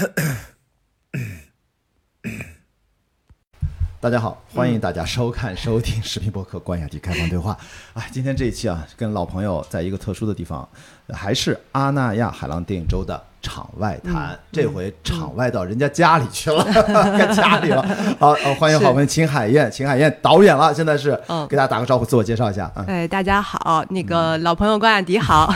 [4.00, 7.54] 大家好，欢迎大家收看、收听视频博客关雅迪开放对话。
[7.92, 10.66] 哎，今天这一期啊，跟老朋友在一个特殊的地方，
[11.12, 14.38] 还是阿那亚海浪电影周的场外谈。
[14.50, 16.64] 这回场外到人家家里去了，
[17.18, 17.86] 在家里了。
[18.18, 22.86] 好，呃欢迎好朋友秦海燕，秦海燕导演了，现在是嗯给大家打个招呼，自我介绍一下啊。
[22.88, 25.54] 哎，大家好，那个老朋友关雅迪好，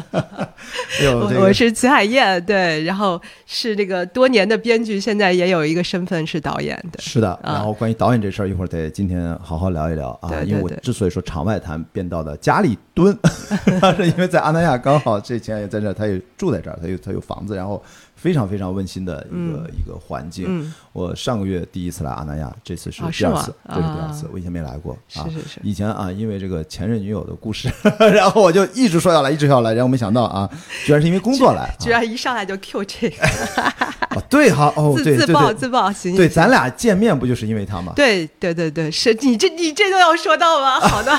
[1.14, 10.28] 我我是齐海燕，对，然后是这个多年的编剧，现在也有一个身份是导演的，是的，啊然后关于导演这事儿，一会儿得今天好好聊一聊啊。
[10.28, 13.16] 对对因为我之所以说场外谈变到了家里蹲，
[13.96, 17.82] 是因为在阿那亚刚好这前也在这儿，他也住在这儿，他有他有房子，然后
[18.20, 20.46] 非常非常温馨的一个、一个环境。
[20.48, 20.74] 嗯。
[20.92, 25.22] 我上个月第一次来阿那亚，这次是第二次，这是第二次啊，我以前没来过啊。
[25.30, 25.60] 是是是。
[25.62, 27.70] 以前啊，因为这个前任女友的故事，
[28.12, 30.50] 然后我就一直说要来，一直要来，然后没想到啊，
[30.84, 31.72] 居然是因为工作来。
[31.78, 33.22] 居然一上来就 Q 这个，
[33.62, 37.92] 啊， 对哈，哦，自对对自爆，自爆，行对，咱俩见面不就是因为他吗？
[37.94, 40.80] 对对对对，是你这你这都要说到吗？
[40.80, 41.16] 好的，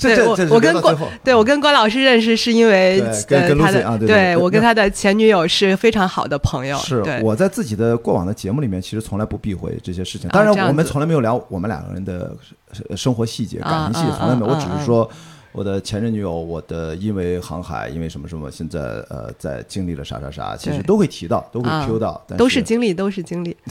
[0.00, 10.28] 对我跟关对我跟关老师认识是因为跟他的啊对对对我跟他的前女友是非常好的朋友，是我在自己的过往的节目里面，其实从来不避讳这些事情。
[10.30, 12.36] 啊当然，我们从来没有聊我们两个人的
[12.88, 14.52] 呃生活细节、啊感情细节，啊从来没有。
[14.52, 15.08] 啊我只是说，
[15.52, 22.24] 我的前任女友，我的因为航海，因为什么什么，现在呃在经历了啥啥啥，其实都会提到，都会啊 Q 到。
[22.26, 23.56] 但都是经历，都是经历。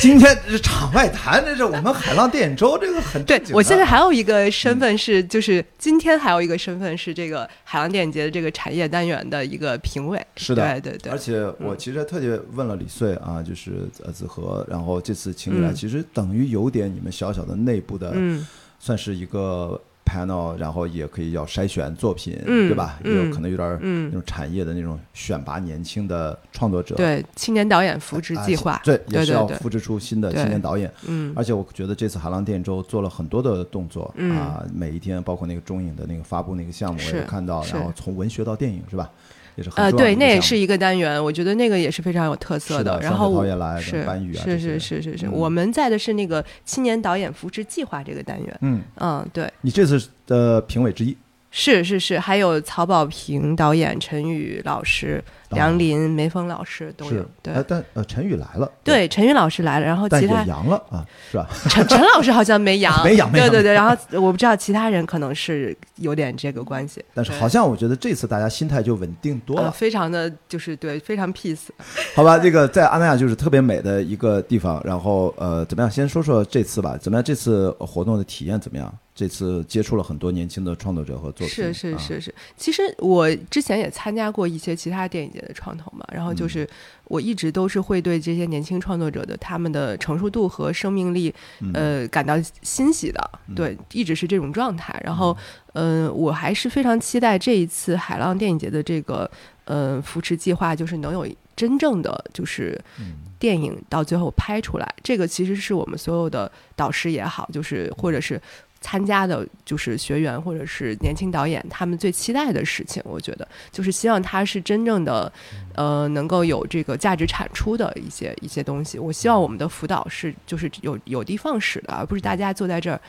[0.00, 10.20] 今天这是场外谈，这是我们海浪电影周这个很对我现在还有一个身份是，就是今天还有一个身份是这个海洋电影节的这个产业单元的一个评委。
[10.36, 11.12] 是的，对对对。
[11.12, 15.74] 而且我其实还特别问了李穗啊，就是呃子和，然后这次请你来，嗯。
[15.74, 18.46] 其实等于有点你们小小的内部的，嗯。
[18.80, 19.80] 算是一个
[20.14, 22.98] panel，然后也可以要筛选作品，嗯对吧？
[23.04, 29.48] 也嗯有可能有点那种产业的那种选拔年轻的创作者，对，青年导演扶植啊计划，对，也是要对。
[29.48, 30.90] 对对扶植出新的青年导演。
[31.06, 31.32] 嗯。
[31.34, 34.36] 而且我觉得这次海浪电影周做了很多的动作、嗯。
[34.36, 39.10] 啊，每一天包括那个中影的那个发布那个项目，我是也看到，然后从文学到电影是吧？
[39.56, 43.44] 也是很呃，对，那也是一个单元，我觉得那个也是非常有特色是的然后
[43.80, 45.32] 是班宇啊是是是是是，嗯。
[45.32, 48.58] 我们在的是那个青年导演扶持计划这个单元。
[48.62, 51.16] 嗯，嗯，对，你这次的评委之一，
[51.50, 57.26] 是是是，还有曹保平导演、陈宇老师、哦梁林、梅峰老师都有是。
[57.66, 61.48] 但呃陈宇来了，对，陈宇老师来了，然后其他阳了啊，是吧？
[61.68, 71.68] 陈陈老师好像没阳， 没阳没阳对对对，然后我不知道其他人可能是有点这个关系， 但是好像我觉得这次大家心态就稳定多呃，了，非常的就是对，非常 peace。
[72.14, 72.38] 好吧？
[72.38, 75.90] 这个在阿那亚就是特别美的一个地方，然后呃，怎么样？
[75.90, 77.22] 先说说这次吧，怎么样？
[77.24, 78.92] 这次活动的体验怎么样？
[79.14, 86.68] 这次接触了很多年轻的创作者和作品，是是啊是是，其实我之前也参加过一些其他电影节的创投嘛，然后嗯就是
[87.04, 95.00] 我一直都是会对这些年轻创作者的他们的成熟度和生命力，嗯呃，感到欣喜的，对，一直是这种状态。
[95.04, 95.36] 然后，
[95.74, 99.30] 嗯、我还是非常期待这一次海浪电影节的这个，
[99.66, 104.94] 呃，扶持计划，就是能有真正的就是嗯电影到最后拍出来。
[105.02, 108.40] 这个其实是我们所有的导师也好，就是或者是。
[108.84, 115.32] 参加的就是学员或者是年轻导演，他们最期待的事情，我觉得就是希望他是真正的，
[115.74, 118.98] 呃，能够有这个价值产出的一些一些东西。
[118.98, 123.00] 我希望我们的辅导是就是有有的放矢的，而不是大家坐在这儿，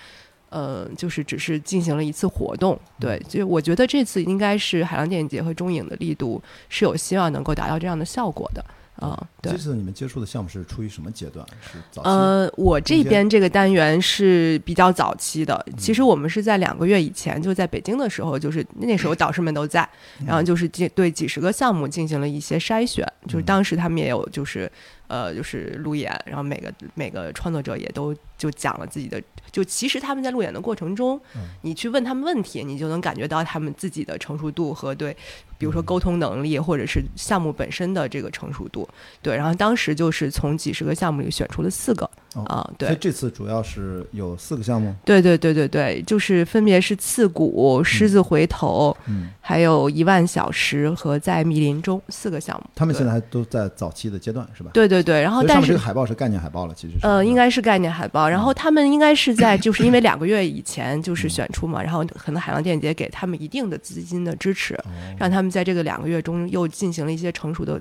[0.49, 2.79] 呃，就是只是进行了一次活动。
[2.97, 8.63] 对，就我觉得这次应该是海浪电影节和中影的力度是有希望能够达到这样的效果的。
[8.95, 9.57] 啊、对这。
[9.57, 11.45] 次你们接触的项目是处于什么阶段？
[11.61, 12.09] 是早期？
[12.09, 15.65] 呃，我这边这个单元是比较早期的。
[15.77, 19.87] 其实我们是在两个月以前，就在北京的时候，就是那时候导师们都在，
[20.25, 23.05] 然后就是进对几十个项目进行了一些筛选。
[23.27, 24.71] 就是当时他们也有就是
[25.07, 29.21] 呃就是路演，然后每个每个创作者也都就讲了自己的。
[29.51, 31.19] 就其实他们在路演的过程中，
[31.61, 35.15] 你去问他们问题，你就能感觉到他们自己的成熟度和对，
[35.57, 38.85] 比如说沟通能力，或者是项目本身的这个成熟度。
[39.21, 42.09] 对，然后当时就是从几十个项目里选出了四个。
[42.35, 52.69] 哦啊，所以对，这次主要是有四个项目，对对对对对，就是分别是刺骨、狮子回头，嗯，还有一万小时和在密林中四个项目。
[52.75, 54.71] 他们现在还都在早期的阶段，是吧？
[54.73, 58.27] 对对对，然后上但是面这个海报是概念海报了，其实是呃，应该是概念海报。
[58.29, 64.83] 然后嗯他们应该是在， 就是因为两个月以前就是选出嘛，然后可能海洋电影节给他们一定的资金的支持，哦
[65.17, 67.79] 让他们在这个两个月中又进行了一些成熟的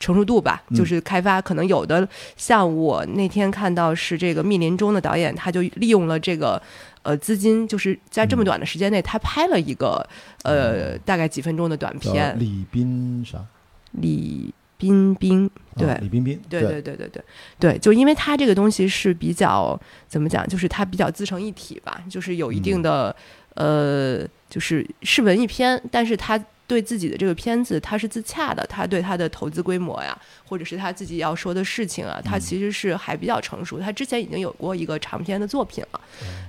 [0.00, 1.40] 成熟度吧，嗯就是开发。
[1.40, 6.60] 可能有的像我那天看到是这个密林中的导演，他就利用了这个。
[7.04, 10.02] 呃，资金就是在这么短的时间内，他拍了一个
[10.42, 13.44] 呃大概几分钟的短片，李斌啥？
[13.90, 16.80] 李冰冰，对，啊李冰冰，对对。
[16.80, 17.22] 对对对
[17.58, 23.14] 对，就因为他这个东西是比较怎么讲，就是他比较自成一体吧，就是有一定的、
[23.52, 30.18] 呃，就是是文艺片，但是他对自己的这个片子他是自洽的，他对他的投资规模呀，
[30.54, 33.80] 或者是他自己要说的事情啊，他其实是还比较成熟。
[33.80, 36.00] 他之前已经有过一个长篇的作品了，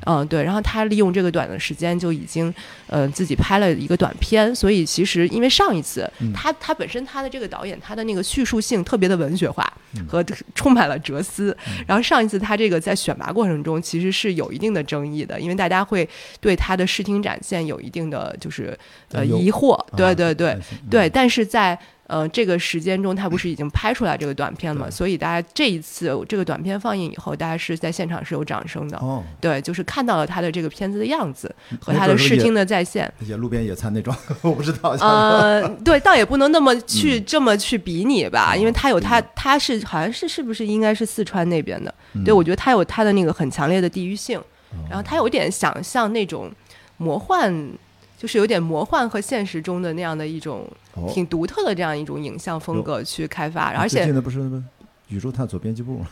[0.05, 2.53] 嗯，对，然后他利用这个短的时间就已经
[2.85, 9.65] 呃自己拍了一个短片，所以其实因为上一次他他本身他的这个导演他的那个叙述性特别的文学化
[10.07, 10.23] 和
[10.53, 11.57] 充满了哲思，
[11.87, 16.07] 然后上一次他这个在选拔过程中其实是有一定的争议的，因为大家会
[16.39, 18.77] 对他的视听展现有一定的就是
[19.09, 20.55] 呃疑惑，啊对对对
[20.91, 21.75] 对，但是在
[22.07, 24.89] 呃这个时间中，他不是已经拍出来这个短片了嘛？
[24.89, 28.97] 所以大家这一次这个短片放映以后，大家是在现场是有掌声的。
[28.99, 33.11] 哦，对，就是看到了他的这个片子的样子和他的视听的再现。
[33.21, 34.91] 也路边野餐那种， 我不知道。
[35.01, 41.93] 呃，对，倒也不能那么去、嗯这么去比拟吧，哦因为他有他他是好像是是不是应该是四川那边的？
[42.13, 46.51] 嗯对，我觉得他有他的那个很强烈的地域性，哦然后他有点想像那种
[46.97, 47.69] 魔幻。
[48.17, 54.61] 就是有点魔幻和现实中的那样的一种哦挺独特的这样一种影像风格去开发，而且最近的不是那个
[55.09, 56.07] 宇宙探索编辑部吗？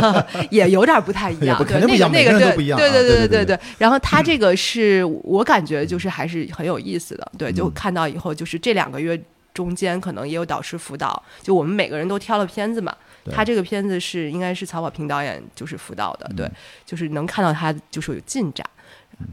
[0.50, 3.60] 也有点不太一样， 那个那个对对对对对对对对。
[3.78, 9.20] 然后他这个是我感觉就是还是很有意思的，对，就嗯看到以后就是这两个月
[9.52, 12.94] 中间可能也有导师辅导，就我们每个人都挑了片子嘛。
[13.24, 16.52] 对他这个片子是应该是曹保平导演就是辅导的，对嗯，
[16.84, 18.64] 就是能看到他就是有进展。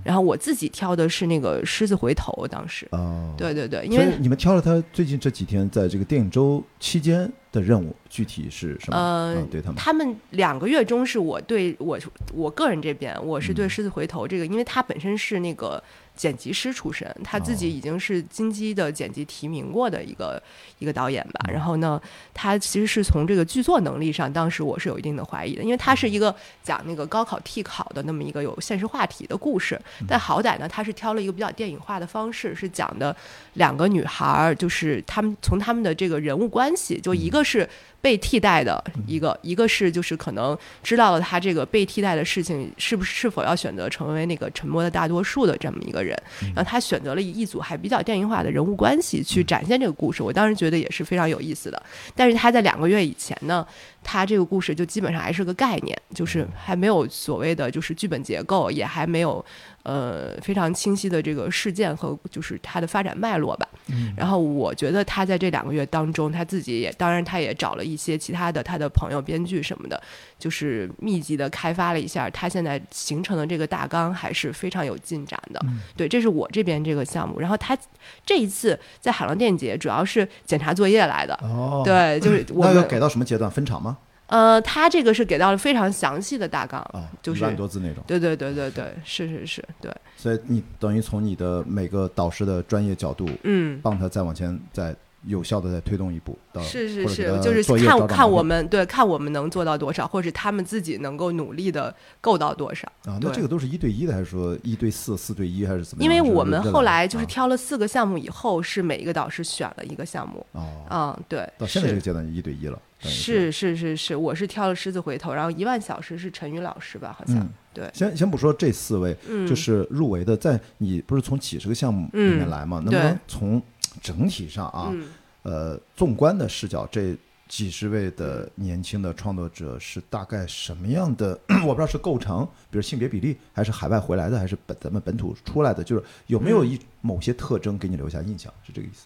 [0.03, 8.97] 然后我自己挑的是那个《狮子回头》，当时，哦，对对对，因为你们挑了他最近这几天在这个电影周期间的任务，具体是什么？
[8.97, 11.99] 呃嗯对他们，他们两个月中是我对我
[12.33, 15.81] 我个人这边，我是对嗯《狮子回头》这个，因为他本身是那个
[16.15, 17.69] 剪辑师出身，他自己哦。
[17.73, 20.41] 已经是金鸡的剪辑提名过的一个
[20.79, 21.45] 一个导演吧。
[21.47, 21.53] 嗯。
[21.53, 21.99] 然后呢，
[22.33, 26.33] 他其实是从这个剧作能力上，当时我是有一定的怀疑的，因为他是一个
[26.63, 30.05] 讲那个高考替考的那么一个有现实话题的故事，嗯。
[30.07, 33.15] 但好歹呢，他是挑了一个比较电影化的方式，是讲的
[33.53, 37.67] 两个女孩儿，就是他们从他们的这个人物关系，就一个是
[38.03, 46.13] 被替代的一个，一个是就是可能知道了他这个被替代的事情是不是是否要选择成为那个沉默的大多数的这么一个人，
[46.53, 51.81] 然后他选择了一组还比较电影化的人物关系去展现这个故事，我当时觉得也是非常有意思的。
[52.13, 53.65] 但是他在两个月以前呢，
[54.03, 59.43] 他这个故事就基本上还是个概念，就是还没有所谓的就是剧本结构，也还没有
[59.83, 63.67] 呃非常清晰的这个事件和就是它的发展脉络吧。
[64.15, 70.01] 然后我觉得他在这两个月当中，他自己也当然他也找了一些其他的他的朋友编剧什么的，
[70.39, 75.59] 就是密集的开发了一下他现在形成的这个大纲，还是非常有进展的。
[75.97, 77.39] 对，这是我这边这个项目。
[77.39, 77.77] 然后他
[78.25, 81.37] 这一次在海浪电影节主要是检查作业来的。
[81.43, 83.51] 哦，，对，就是 我们那要给到什么阶段？
[83.51, 83.97] 分场吗？
[84.33, 88.03] 呃，他这个是给到了非常详细的大纲，啊，就是万多字那种。
[88.07, 94.95] 对对对对对，是是是，对，所以你等于从你的每个导师的专业角度，嗯，帮他再往前，再
[95.25, 102.87] 有效的再推动一步，到是是是就是看看我们对看我们能做到多少，或者他们自己能够努力的够到多少。
[103.05, 110.45] 啊，那这个都是一对一的，还是说一对四、四对一，还是怎么因为我们后来就是啊挑了四个项目以后，是每一个导师选了一个项目。
[110.51, 122.81] 哦，嗯，对，到现在这个阶段一对一了，是是是是，我是挑了狮子回头，然后一万小时是陈宇老师吧，好像嗯，对，先先不说这四位，嗯，就是入围的，在你不是从几十个项目里面嗯来吗？
[122.85, 123.61] 能不能从
[124.01, 125.07] 整体上啊，嗯
[125.43, 127.15] 呃，纵观的视角，这
[127.47, 131.37] 几十位的年轻的创作者是大概什么样的？
[131.65, 138.51] 我不知道是构成，比如性别比例，还是海外回来的，还是本咱们本土出来的，就是有没嗯有一某些特征给你留下印象？
[138.65, 139.05] 是这个意思？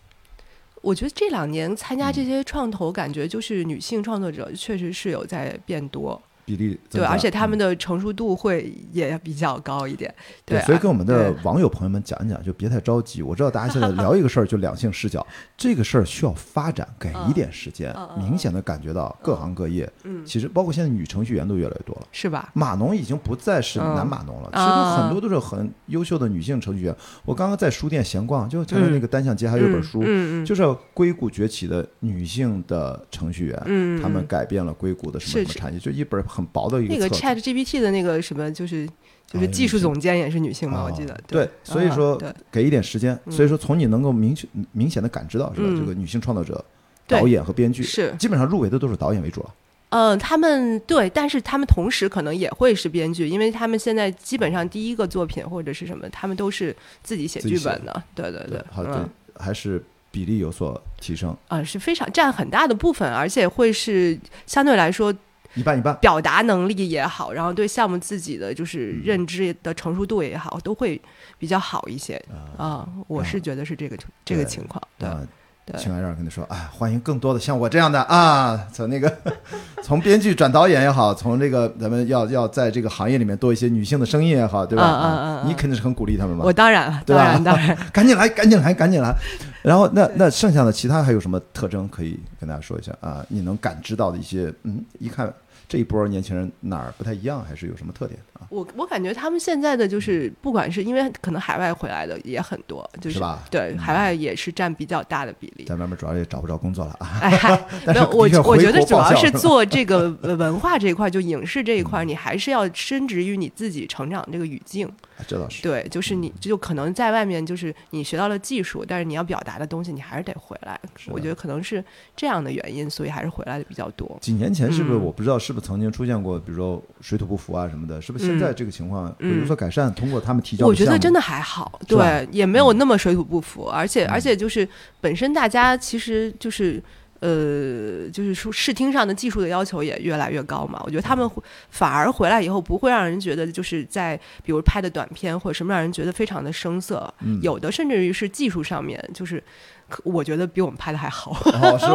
[0.84, 10.13] 我觉得这两年参加这嗯些创投，感觉就是女性创作者确实是有在变多，比例对，而且他们嗯的成熟度会也比较高一点，
[10.46, 13.22] 对，对，所以跟我们的网友朋友们讲一讲，就别太着急。
[13.22, 15.25] 我知道大家现在聊一个事儿，就两性视角，
[15.58, 18.08] 这个事儿需要发展，给一点时间嗯。
[18.16, 22.08] 嗯明显的感觉到各行各业，嗯，其实包括现在女程序员都越来越多了。
[22.12, 22.50] 是吧？
[22.54, 26.96] 码农已经不再是嗯男码农了，其啊实很多都是很优秀的女性程序员。
[27.25, 37.10] 我刚刚在书店闲逛，就看到那个单向街还有本书，嗯嗯，就是是硅谷崛起的女性的程序员，嗯，他们嗯改变了硅谷的什么是是什么产业，就一本很薄的一个那个。
[37.10, 38.88] Chat GPT 的那个什么，就是
[39.25, 45.67] 就是啊技术总监也是女性嘛，我记得哦，对，所以啊说给一点时间，嗯所以说从你能够明确明显的感知到是吧？
[45.67, 46.63] 嗯这个女性创作者、
[47.08, 49.53] 导演和编剧，是基本上入围的都是导演为主了。
[49.89, 58.03] 嗯，他们对，但是他们同时可能也会是编剧，因为他们现在基本上第一个作品或者是什么，他们都是自己写剧本的。
[58.13, 65.13] 对对对，好，嗯，还是比例有所提升，啊、是非常占很大的部分，而且会是相对来说
[65.58, 65.96] 一半一半。
[65.98, 71.02] 表达能力也好，然后对项目自己的就是嗯认知的成熟度也好，都会
[71.38, 72.22] 比较好一些
[72.58, 72.88] 啊。
[73.08, 75.20] 我是觉得是这个这个情况，对啊，
[75.66, 79.14] 对请来让人跟他说，啊，欢迎更多的像我这样的啊， 从那个
[79.84, 84.84] 从编剧转导演也好，从这个咱们要要在这个行业里面多一些女性的声音也好，对吧？
[84.84, 86.54] 嗯嗯啊嗯嗯你肯定是很鼓励他们嘛我。
[86.54, 87.78] 当然了，对吧当然当然。
[87.92, 89.14] 赶紧来，赶紧来，赶紧来。
[89.62, 93.26] 然后那那剩下的其他还有什么特征可以跟大家说一下啊？
[93.28, 95.32] 你能感知到的一些，嗯，一看
[95.68, 98.20] 这一波年轻人哪儿不太一样，还是有什么特点？
[98.50, 105.65] 我我感觉他们现在的就是，不管是因为可能海外回来的也很多，就是吧对，嗯海外也是占比较大的比例。
[105.65, 107.20] 在外面主要也找不着工作了啊。
[107.22, 114.88] 哎，嗨 没有，我我觉得主要是 做这个呃文化这一块，就影视这一块，你还是要深植于你自己成长这个语境。
[114.88, 115.63] 啊这倒是。
[115.63, 120.79] 对，就是你就可能在外面，就是你学到了技术，但是你要表达的东西，你还是得回来。
[121.08, 121.84] 我觉得可能是
[122.15, 124.17] 这样的原因，所以还是回来的比较多。
[124.22, 129.94] 几年前是不是嗯我不知道是不是曾经出现过，比如说水土不服啊什么的，是不是现在这个情况有所改善？
[129.94, 134.68] 通过他们提交我觉得真的还好，对，也没有那么水土不服，而且嗯而且就是
[135.02, 136.82] 本身大家其实就是。
[137.20, 140.80] 呃，就是说视听上的技术的要求也越来越高嘛。
[140.86, 141.42] 我觉得他们会
[141.72, 149.44] 反而回来以后不会让人觉得就是在比如拍的短片或者什么让人觉得非常的生涩，嗯有的甚至于是技术上面就是。
[149.89, 151.88] 可我觉得比我们拍的还好，哦，是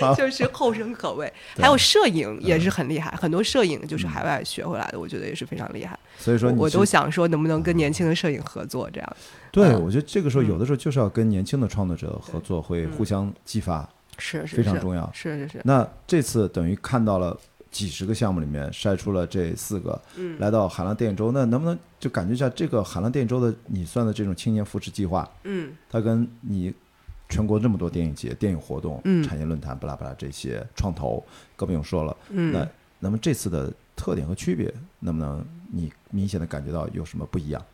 [0.00, 0.14] 吧？
[0.14, 1.32] 就是后生可畏。
[1.56, 5.98] 还有摄影也是很厉害，很多摄影就是海外学回来的，我觉得也是非常厉害。
[6.18, 9.16] 所以说我都想说能不能跟年轻的摄影合作这样。
[9.50, 13.88] 对，嗯我觉得这个时候嗯有的时候就是要跟年轻的创作者合作，会互相激发，
[14.18, 15.10] 是是非常是重要。
[15.14, 17.36] 是是是，那这次等于看到了
[17.70, 26.74] 几十个项目里面筛出了这四个，嗯来到海浪电影周，那能不能就感觉一下这个海浪电影周的你算的这种青年扶持计划，嗯它跟你
[27.28, 31.24] 全国这么多电影节、电影活动、嗯产业论坛、巴拉巴拉这些创投，
[31.54, 32.16] 更不用说了。
[32.28, 37.64] 那嗯，那么这次的特点和区别，能不能你明显的感觉到有什么不一样？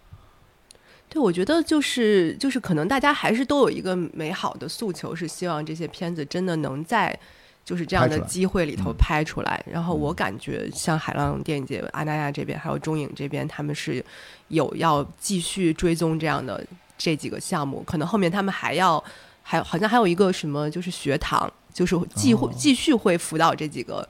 [1.09, 7.19] 对，我觉得就是就是可能大家还是都有一个美好的诉求，是希望这些片子真的能在。
[7.67, 8.97] 就是这样的机会里头嗯。
[8.97, 10.15] 拍出来，然后我嗯。
[10.15, 14.03] 感觉像海浪电影节、阿那亚这边，还有中影这边，他们是
[14.49, 16.65] 有要继续追踪这样的
[16.97, 19.03] 这几个项目，可能后面他们还要，
[19.43, 22.55] 还好像还有一个什么，就是学堂，就是继会、哦。
[22.57, 24.09] 继续会辅导这几个，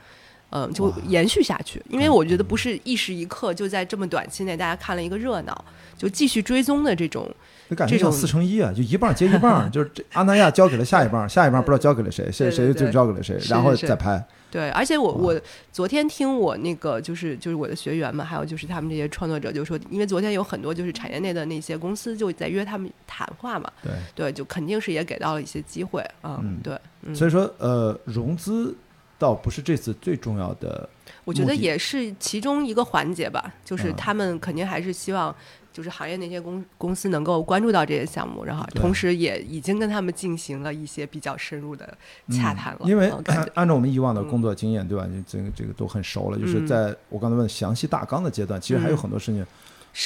[0.51, 1.83] 嗯、就延续下去。
[1.89, 5.65] 因为嗯我觉得不是一时一刻就在这么短期内大家看了一个热闹，
[5.97, 7.29] 就继续追踪的这种，
[7.69, 14.25] 就感觉像这种四乘一啊，就一棒接一棒， 就是这阿那亚交给了下一棒，下一棒不知道交给了谁，谁谁就交给了谁，是然后再拍。
[14.49, 15.39] 对，而且我我
[15.73, 28.75] 昨天听我那个就是就是我的学员们，还有就是他们这些创作者就说，因为昨天有很多就是产业内的那些公司就在约他们谈话嘛，对，对，就肯定是也给到了一些机会啊，嗯对，嗯，所以说呃，融资
[29.19, 30.89] 倒不是这次最重要的。
[31.25, 35.35] 我觉得也是其中一个环节吧，就是嗯他们肯定还是希望。
[35.76, 41.87] 就是行业那些公公司能够关注到这些项目，然后同时也已经跟他们进行了一些比较深入的
[42.30, 42.80] 洽谈了。
[42.85, 43.12] 嗯因为
[43.52, 45.06] 按照我们以往的工作经验，对吧？
[45.06, 46.38] 你这个这个都很熟了。
[46.38, 49.47] 就是嗯在我刚才问详细大纲的阶段，其实还有嗯很多事情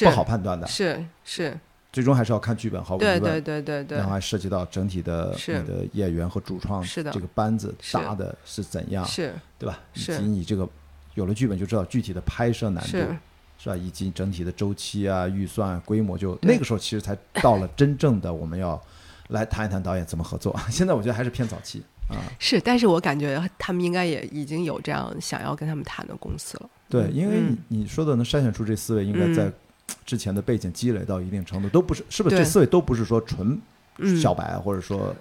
[0.04, 1.56] 不好判断的，是是，
[1.92, 3.20] 最终还是要看剧本，毫无疑问。
[3.20, 9.78] 对对对对对然后还涉及到整体的你的演员和主创是的这个班子搭的是怎样，是对吧？
[9.94, 10.68] 以及你这个
[11.14, 12.98] 有了剧本就知道具体的拍摄难度，
[13.62, 13.76] 是，吧？
[13.76, 18.80] 以及整体的周期啊、预算、规模就，对那个时候其实才到了真正的我们要
[19.28, 20.58] 来谈一谈导演怎么合作。
[20.70, 22.16] 现在我觉得还是偏早期啊。
[22.38, 26.70] 是，但是我感觉他们应该也已经有这样想要跟他们谈的公司了。
[26.88, 29.52] 对，嗯因为你说的能筛选出这四位，应该嗯在
[30.06, 33.60] 之前的背景积累到一定程度，都不是是不是这四位都不是说纯
[33.98, 35.14] 嗯，小白，或者说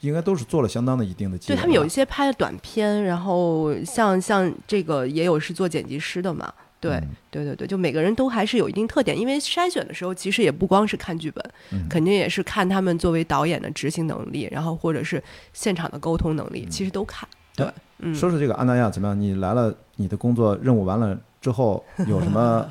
[0.00, 1.56] 应该都是做了相当的一定的积累。
[1.56, 6.52] 对他们有一些拍的短片，然后像像这个也有是做剪辑师的嘛。
[6.88, 15.22] 对、嗯对对对，就每个人都还是有一定特点，因为筛选的时候其实也不光是看剧本，嗯肯定也是看他们作为导演的执行能力，然后或者是
[15.52, 17.28] 现场的沟通能力，其实都看。
[17.56, 17.66] 对
[18.14, 19.18] 说说这个安那亚怎么样？
[19.18, 22.68] 你来了，你的工作任务完了之后有什么，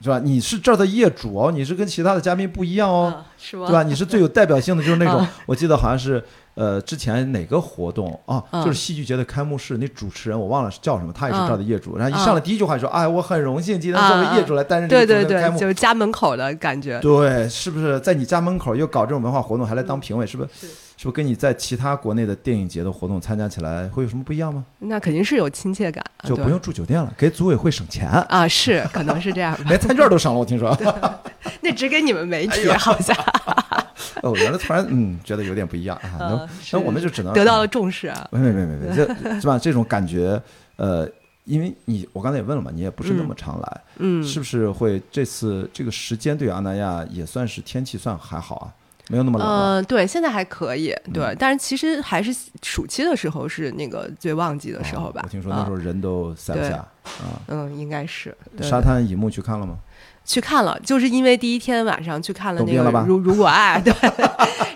[0.00, 0.20] 是吧？
[0.22, 3.66] 你是这儿的业主哦，你是跟其他的嘉宾不一样哦，啊是吧？
[3.66, 3.82] 对吧？
[3.82, 6.22] 你是最有代表性的，就是那种啊，我记得好像是
[6.54, 16.98] 呃之前哪个活动啊，嗯就是戏剧节的开幕式，那主持人我忘了是叫什么，他也是这儿的业主，然后一嗯上来第一句话就说：“哎，我很荣幸今天作为业主来担任这对对对，个主持人开幕。”就是家门口的感觉。
[17.00, 20.26] 对，是不是在你家门口又搞这种文化活动，还来当评委？
[20.26, 20.66] 是不是？
[20.66, 24.64] 是是不是跟你在其他国内的电影节的活动参加起来会有什么不一样吗？
[24.78, 29.64] 那肯定是有亲切感，就不用住酒店了，给组委会省钱，啊，是可能是这样吧。
[29.68, 30.38] 连餐券都省了。
[30.38, 30.76] 我听说，
[31.60, 33.16] 那只给你们媒体好像。
[34.22, 36.48] 哦，原来突然嗯觉得有点不一样啊。
[36.72, 38.26] 那我们就只能得到了重视啊。
[38.32, 39.06] 没没没没没，这
[39.40, 39.58] 是吧？
[39.58, 40.40] 这种感觉，
[40.76, 41.06] 呃，
[41.44, 48.66] 因为你我刚才也问了嘛，你也不是那么常来，嗯，是不是会这次这个时间对阿那亚也算是天气算还好啊，
[49.08, 49.50] 没有那么冷嗯。
[49.76, 55.20] 呃，对，现在还可以，对，嗯但是其实还是暑期的时候是那个最旺季的时候吧。
[55.22, 57.40] 哦我听说那时候啊人都塞不对下啊。
[57.48, 59.78] 嗯，应该是对沙滩银幕去看了吗？
[60.26, 63.94] 去看了，就是因为第一天晚上去看了那个如如果爱， 对，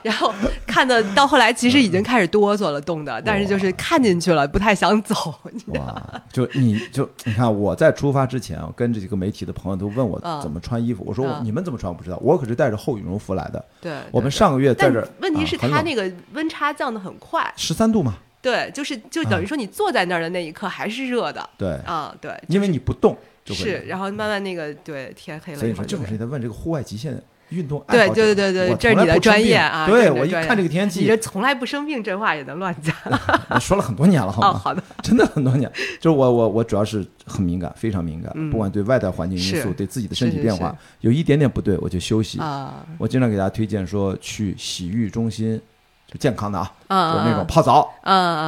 [0.02, 0.32] 然后
[0.66, 5.14] 看的到后来其实已经开始哆嗦了，冻的，但是就是看进去了，不太想走。
[5.66, 10.40] 哇，就你就你看我在出发之前，我跟这几个媒体的朋友都问我嗯。
[10.40, 11.44] 怎么穿衣服，我说我嗯。
[11.44, 13.64] 你们怎么穿我不知道，我可是带着厚羽绒服来的。
[13.80, 15.78] 对，我们上个月在这儿，问题是啊很冷。
[15.78, 21.50] 它那个温差降得很快，十三度嘛，对，就是就等于说你坐在那儿的那一刻还是热的。
[21.58, 23.16] 对，啊，对，因为你不动
[23.50, 32.94] 就会是，然后慢慢那个对天黑了所以说这以后就会，种事情在问这个户外极限运动爱对好者对对对我这是你的专业啊对我一看这个天气你这，从来不生病这话也能乱讲
[33.50, 34.58] 我说了很多年了，好 哦，吗？
[34.58, 42.38] 好的， 真的很多年，就是我我我主要是很敏感，非常敏感，嗯不管对外在环境因素，对自己的身体是是变化，有一点点不对我就休息。
[42.38, 45.60] 啊我经常给大家推荐说去洗浴中心，
[46.10, 47.88] 就健康的啊，啊，就是那种泡澡、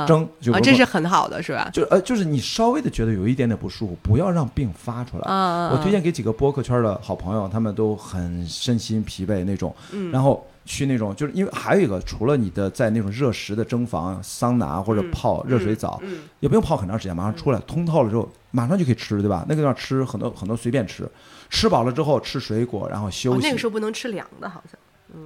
[0.04, 1.70] 蒸，就这是很好的是吧？
[1.72, 5.30] 就呃就是你稍微的觉得有一点点不舒服，不要让病发出来。
[5.30, 19.46] 啊，我推荐给几个播客圈的好朋友，他们都很身心疲惫那种，嗯然后去那种，就是因为还有一个，除了你的在那种热食的蒸房、桑拿或者嗯泡热水澡，嗯也不用泡很长时间，马上出来通透了之后，马上就可以吃，对吧？
[19.48, 21.08] 那个地方吃很多很多随便吃，
[21.48, 23.46] 吃饱了之后吃水果，然后休哦，息。
[23.46, 24.76] 那个时候不能吃凉的，好像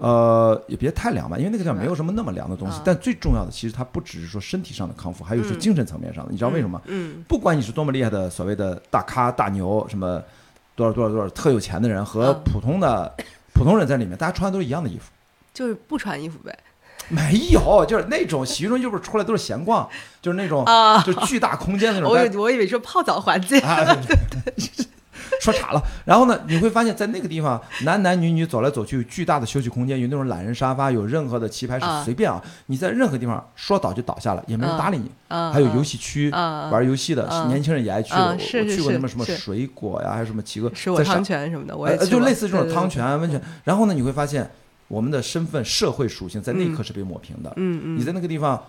[0.00, 2.83] 呃，也别太凉吧，因为那个地方没有什么那么凉的东西啊。
[2.85, 6.31] 但最重要的，其实它不只是说身体上的康复，还有是嗯精神层面上的。
[6.33, 6.81] 你知道为什么？
[6.87, 10.23] 嗯不管你是多么厉害的所谓的大咖大牛，什么
[10.75, 13.14] 多少多少多少特有钱的人和嗯普通的
[13.55, 15.11] 普通人在里面，大家穿的都是一样的衣服。
[15.55, 16.55] 就是不穿衣服呗
[17.09, 19.88] 没有，就是那种洗浴中心不是出来都是闲逛，
[20.21, 21.00] 就是那种啊。
[21.02, 22.11] 就巨大空间那种。
[22.11, 24.87] 我我以为说泡澡环境啊，对对对，
[25.41, 25.83] 说岔了。
[26.05, 35.11] 然后呢，你会发现在那个地方，男男女女走来走去，巨大的休息空间，有那种懒人沙发，有任何的棋牌室啊，随便啊，你在任何地方说倒就倒下了，也没人搭理你。
[35.29, 43.41] 啊，还有游戏区，啊玩游戏的，啊年轻人也爱去我去过什么什么水果呀，还有什么几个水果在上汤泉什么的，我也就类似这种汤，泉、温泉。
[43.65, 44.49] 然后呢，你会发现
[44.89, 47.53] 我们的身份、社会属性在那一刻是被抹平的。
[47.57, 48.62] 嗯嗯，你在那个地方，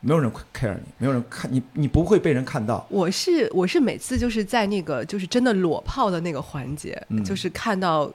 [0.00, 2.86] 没有人 care 你，没有人看你，你不会被人看到。
[2.88, 7.22] 我是我是每次就是在那个就是真的裸泡的那个环节，嗯。
[7.22, 8.10] 就是看到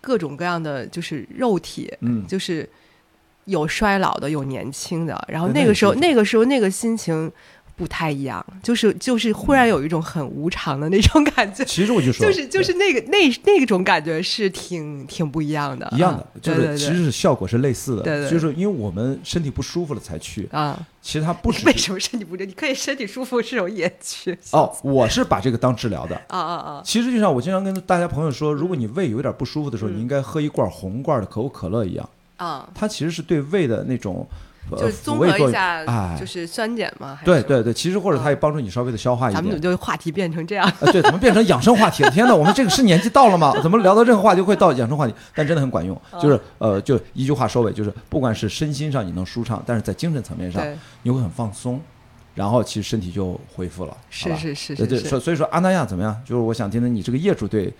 [0.00, 2.68] 各种各样的就是肉体，嗯，就是
[3.46, 7.30] 有衰老的，有年轻的，然后那个时候那个时候那个心情
[7.80, 11.64] 不太一样，就是就是忽然有一种很无常的那种感觉。
[11.64, 18.02] 其实我就说，就是就是那个那那种感觉是挺挺不一样的，一样的啊，就是对对对其实是效果是类似的。
[18.02, 22.46] 对对就是因为我们身体不舒服了才去，啊，其实他不是为什么身体不正？
[22.46, 26.14] 你可以身体舒服这种也去哦，我是把这个当治疗的。
[26.28, 26.82] 啊啊啊！
[26.84, 34.28] 其实就像我经常跟大家朋友说，如果你胃有点不舒服的时候，嗯你应该喝一罐红罐的可口可乐一样，啊，它其实是对胃的那种呃
[34.76, 35.20] 就是综。
[35.20, 37.18] 合一下，哎就是酸碱嘛。
[37.24, 39.72] 对，对对，其实或者它也帮助你稍微的消化一咱们怎么点。
[39.72, 40.72] 就话题变成这样？
[40.80, 42.10] 呃，对，怎么变成养生话题了？
[42.10, 43.52] 天哪，我们这个是年纪到了吗？
[43.62, 45.14] 怎么聊到任何话题会到养生话题？
[45.34, 50.64] 但真的很管用，就是呃，就一句话收尾，就是不管是身心上你能舒畅，但是在精神层面上，
[51.02, 51.80] 你会很放松，
[52.34, 53.96] 然后其实身体就恢复了。
[54.08, 56.16] 是是是对对，是是所所以说阿那亚怎么样？
[56.24, 57.72] 就是我想听听你这个业主队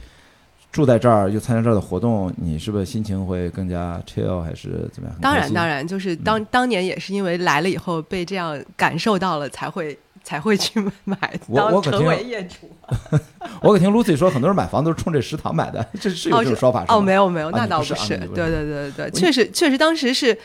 [0.73, 5.19] 住在这儿又参加这儿的活动，你是不是心情会更加 chill 还是怎么样？
[5.21, 11.17] 当然当然，就是嗯当当年也是因为来了以后被这样感受到了，才会才会去 买，
[11.55, 12.71] 当我我可成为业主。
[13.63, 16.95] 我可听 Lucy 说，很多人买房都是冲这食堂买的，这是有哦是这种说法是吗？
[16.97, 20.37] 哦，没有没有，啊那倒不是对对对对，我确实确实当时是。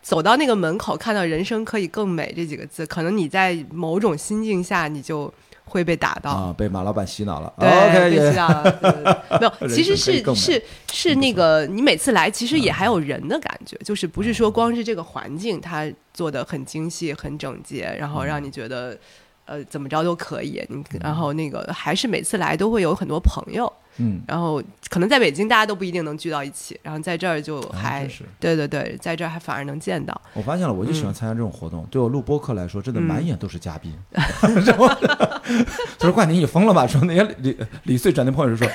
[0.00, 5.30] 走到那个门口，看到“人生可以更美”这几个字，可能你在某种心境下，你就
[5.68, 6.30] 会被打到。
[6.30, 7.52] 啊，被马老板洗脑了。
[7.58, 9.24] 对被洗脑了。
[9.38, 18.96] 没有，其实是是是那个，你每次来，其实也还有人的感觉，就是不是说光是这个环境它做的很精细、很整洁，然后让你觉得
[19.44, 20.64] 呃怎么着都可以。
[20.68, 28.08] 你然后那个还是每次来都会有很多朋友，嗯，然后可能在北京大家都不一定能聚到一起，然后在这儿就啊还
[28.40, 30.18] 对对对，在这儿还反而能见到。
[30.34, 31.86] 我发现了，我就喜欢嗯参加这种活动。
[31.90, 33.92] 对我录播客来说，真的嗯满眼都是嘉宾。
[34.64, 34.98] 是吧
[35.98, 36.86] 就是冠宁，你疯了吧？
[36.86, 38.72] 说那些李李穗转那朋友就说，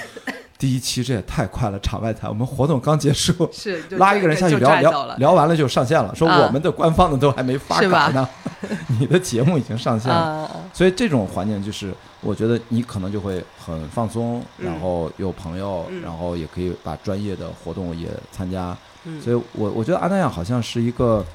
[0.63, 6.39] 第一期这也太快了，场外谈，我们活动刚结束，是拉一个人下去聊聊聊完了就上线了，说啊。
[6.45, 8.26] 我们的官方的都还没发呢，
[8.97, 10.15] 你的节目已经上线了。
[10.17, 14.65] 啊，所以这种环境就是，我觉得你可能就会很放松，嗯。
[14.65, 16.02] 然后有朋友，嗯。
[16.02, 18.73] 然后也可以把专业的活动也参加。
[19.04, 21.26] 嗯，所以我我觉得阿那亚好像是一个，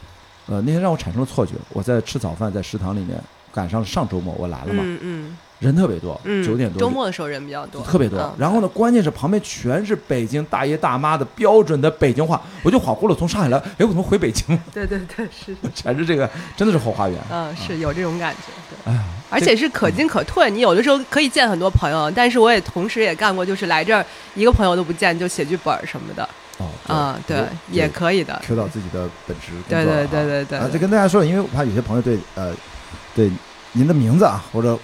[0.47, 1.53] 呃，那天让我产生了错觉。
[1.75, 8.19] 我在吃早饭，在食堂里面赶上上周末我来了嘛，嗯嗯人特别多，嗯，九点多周末的时候人比较多，特别多。
[8.21, 14.63] 嗯然后呢，关键是旁边全是北京大爷大妈的标准的北京话，我就恍惚了，从上海来，哎，我怎么回北京 了？
[14.73, 17.19] 对对对，是，全是这个，真的是后花园。
[17.31, 18.93] 嗯，是有这种感觉，对。
[18.93, 32.53] 哎，而且是可进可退，你有的时候可以见很多朋友，但是我也同时也干过，就是来这儿一个朋友都不见就写剧本什么的，哦，啊，对，也可以的，Q 到自己的本职工作对对对对对啊，就跟大家说，因为我怕有些朋友对呃
[33.17, 33.29] 对
[33.73, 34.79] 您的名字啊，或者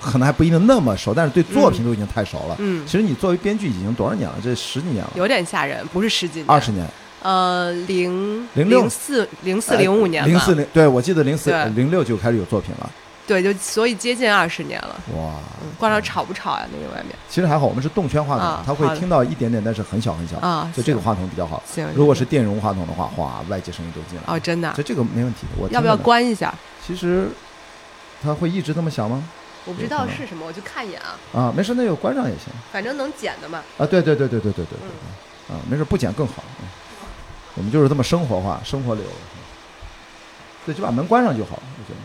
[0.00, 2.56] 可能还不一定那么熟，但是对作品都已经太熟了。
[2.58, 4.36] 嗯其，实你作为编剧已经多少年了？
[4.42, 6.86] 这十几年了，有点吓人，不是十几年，二十年，
[7.22, 12.90] 呃，零零四零四零五年吧，零四零，对我记得零四零六就开始有作品了。
[13.26, 14.98] 对，就所以接近二十年了。
[15.14, 16.66] 哇，嗯，光照吵不吵呀？
[16.72, 21.62] 那个外面其实还好，我们是动圈话筒啊，它会听到一点点，但是很小很小，啊，就这个话筒比较好。
[21.66, 24.22] 行，如果是电容话筒的话，哇，外界声音都进来。
[24.32, 25.46] 哦，真的啊所以这个没问题。
[25.58, 25.94] 我要不要？
[25.94, 26.54] 关一下？
[26.86, 27.28] 其实
[28.22, 29.22] 它会一直这么响吗？
[29.68, 32.46] 我不知道是什么，我就看一眼啊，啊，没事，那就关上也行。
[32.72, 33.62] 反正能剪的嘛。
[33.76, 34.78] 啊，对对对对对对对对
[35.50, 36.42] 嗯，啊，没事，不剪更好。
[36.60, 36.66] 嗯，
[37.56, 39.04] 我们就是这么生活化、生活流。
[39.04, 39.38] 嗯
[40.66, 42.00] 对，就把门关上就好，我觉得。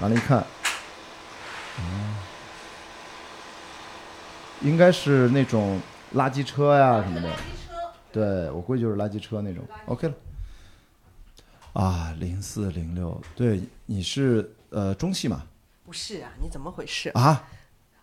[0.00, 1.82] 完了，一看，哦，
[4.60, 5.80] 应该是那种
[6.14, 7.30] 垃圾车呀什么的。
[8.10, 9.62] 对，我估计就是垃圾车那种。
[9.86, 10.14] OK 了。
[11.76, 15.42] 啊，零四零六，对，你是呃中戏嘛？
[15.84, 17.10] 不是啊，你怎么回事？
[17.10, 17.44] 啊，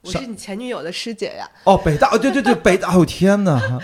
[0.01, 1.49] 我是你前女友的师姐呀。
[1.63, 3.81] 哦，北大，哦，对对对，北大，哦天哪！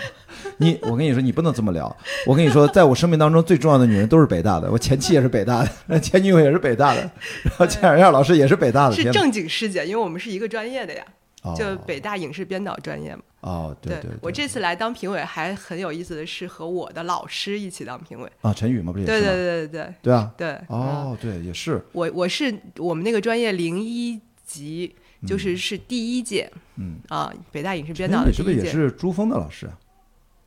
[0.58, 1.94] 你，我跟你说，你不能这么聊。
[2.24, 7.00] 我跟你说，在我生命当中最重要的女人都是北大的，我前妻也是北大的，前女友也是北大的，
[7.42, 11.04] 然后钱小燕老师也是北大的，是正经师姐，因为我们是一个专业的呀，
[11.42, 13.22] 哦就北大影视编导专业嘛。
[13.40, 18.30] 哦，对对，我这次来当评委还很有意思的是和我的老师一起当评委。
[18.42, 19.28] 啊，陈宇嘛，不是也对对？
[19.28, 19.94] 对对对。
[20.02, 20.48] 对啊，对。
[20.68, 20.78] 嗯。
[20.78, 24.94] 哦，对，也是，我我是我们那个专业零一级，
[25.26, 26.50] 就是是第一届。
[26.76, 28.36] 嗯，啊，北大影视编导的第一届。
[28.36, 29.66] 是不是也是朱峰的老师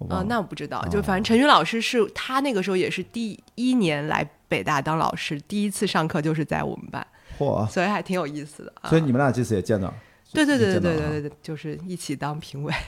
[0.10, 0.24] 啊？
[0.28, 0.88] 那我不知道，哦。
[0.90, 7.06] 就反正陈宇老师是他那个时候也是第一年来北大当老师，第一次上课就是在我们班，
[7.40, 8.90] 嚯，所以还挺有意思的啊。
[8.90, 9.96] 所以你们俩这次也见到，对
[10.34, 12.74] 对对对对对对对，就是一起当评委。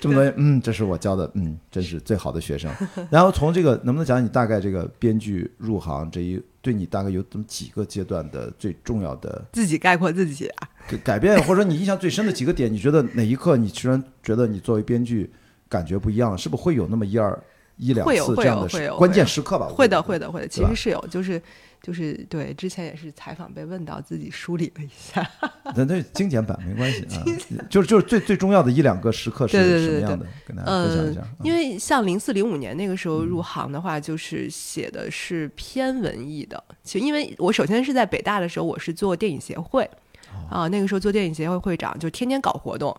[0.00, 2.70] 这么多年，嗯，这是我教的，嗯，真是最好的学生。
[3.10, 12.72] 然后从这个，能不能讲你大概这个编剧入行这一，对你大概有这么几个阶段的最重要的自己概括自己啊，改改变，或者说你印象最深的几个点？
[12.72, 15.32] 你觉得哪一刻你居然觉得你作为编剧
[15.68, 16.38] 感觉不一样了？
[16.38, 17.38] 是不是会有那么一二
[17.76, 19.66] 一两次这样的关键时刻吧？
[19.68, 21.40] 会的会的会的，其实是有，就是
[21.86, 25.24] 就是对，之前也是采访被问到，自己梳理了一下。
[25.76, 27.22] 那那精简版没关系啊，
[27.70, 30.26] 就是就是最最重要的一两个时刻是什么样的？
[30.44, 31.20] 跟大家分享一嗯下。
[31.20, 36.60] 啊，因为像零四零五年那个时候入行的话，就是写的是偏文艺的。
[36.82, 39.88] 其实因为我首先是在北大的时候，我是做电影协会。
[40.50, 42.94] 哦啊，那个时候做电影协会会长，就天天搞活动，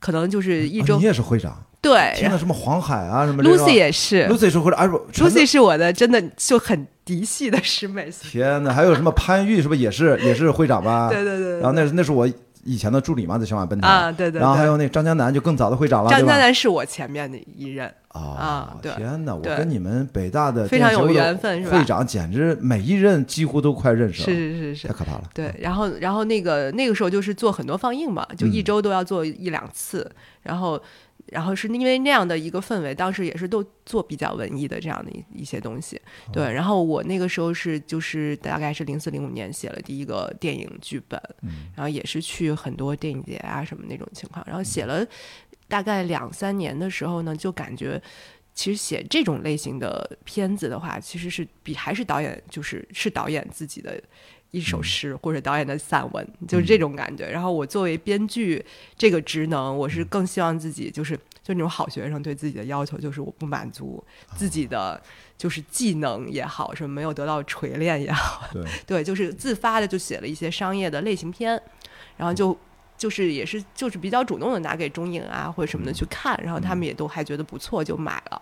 [0.00, 2.12] 可能就是一周、哦你也是会长，对。
[2.16, 8.08] 天呐，什么黄海啊，什么 Lucy 也是 Lucy 是会长，哎不，Lucy 是我的真的就很嫡系的师妹。
[8.22, 11.08] 天哪，还有什么潘玉是不是也是也是会长吧？
[11.10, 12.28] 对对对对然后那那是我
[12.64, 13.90] 以前的助理嘛，在小马奔腾。
[13.90, 14.40] 啊，对对对。
[14.40, 25.24] 然后还有那张江南就更早的会长了，张江南是我前面的一任，啊天哪，我跟你们北大的非常有缘分是吧会长简直每一任几乎都快认识了，是是是太，可怕了。
[25.34, 30.10] 对，然后然后那个那个时候就是做很多放映嘛，就一嗯周都要做一两次，
[30.42, 30.80] 然后
[31.26, 45.06] 然后是因为那样的一个氛围，当时也是都做比较文艺的这样的一一些东西，哦对，然后我那个时候是就是大概是零四零五年写了第一个电影剧本，嗯然后也是去很多电影节啊什么那种情况，然后写了
[45.68, 48.00] 大概两三年的时候呢，就感觉。
[48.54, 53.98] 其实写这种类型的片子的话，其实是比还是导演就是是导演自己的
[54.52, 57.28] 一首诗或者导演的散文，就是这种感觉。
[57.28, 58.64] 然后我作为编剧
[58.96, 64.02] 这个职能，我是更希望自己就是就那种好学生对自己的要求，就是我不满足
[64.36, 65.02] 自己的
[65.36, 71.60] 就是技能也好，什么没有得到锤炼也好，对， 对，就是自发的就写了一些商业的类型片，
[72.16, 72.56] 然后就。
[73.02, 78.40] 就是也是就是比较主动的拿给中影啊或者什么的去看，然后他们也都还觉得不错就买了，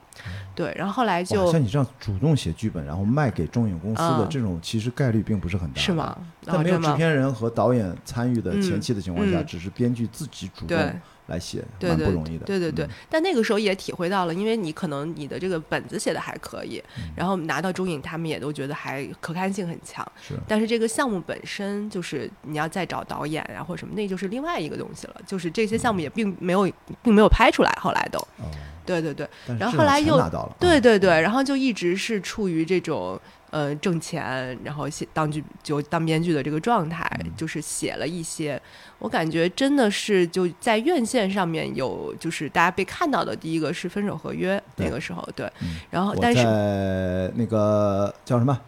[0.55, 5.81] 对，然后后来就像你这样主动写剧本，然后卖给中影公司的啊这种，其实概率并不是很大。
[5.81, 5.95] 是？
[5.95, 6.15] 吗？
[6.43, 10.93] 在没有制片人和导演参与的前嗯期的情况下，嗯只是编剧自己主动对，
[11.31, 12.45] 来写，对对蛮不容易的。
[12.45, 20.07] 对对但那个时候也体会到了，因为你可能你的这个本子写的还可以，嗯然后拿到中影，他们也都觉得还可看性很强。
[20.21, 25.17] 是但是这个项目本身就是你要再找导演啊或者什么，那就是另外一个东西了。
[25.27, 26.71] 就是这些项目也并没有
[27.03, 28.51] 并没有拍出来，后来都哦，
[28.85, 30.21] 对对对然后后来又
[30.59, 33.21] 对对对，然后就一直是处于这种。
[33.51, 38.61] 呃，挣钱，然后写当剧就当编剧的这个状态，嗯就是写了一些，
[39.01, 48.59] 我感觉真的是就在院线上面有，就是大家被看到的第一个是《分手合约》那个时候，对，嗯然后但是那个叫什么？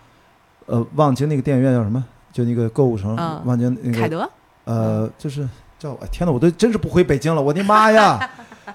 [0.66, 2.04] 呃，望京那个电影院叫什么？
[2.32, 4.28] 就那个购物城，嗯忘记那个凯德，
[4.64, 8.18] 呃，就是叫哎天呐，我都真是不回北京了，我的妈呀！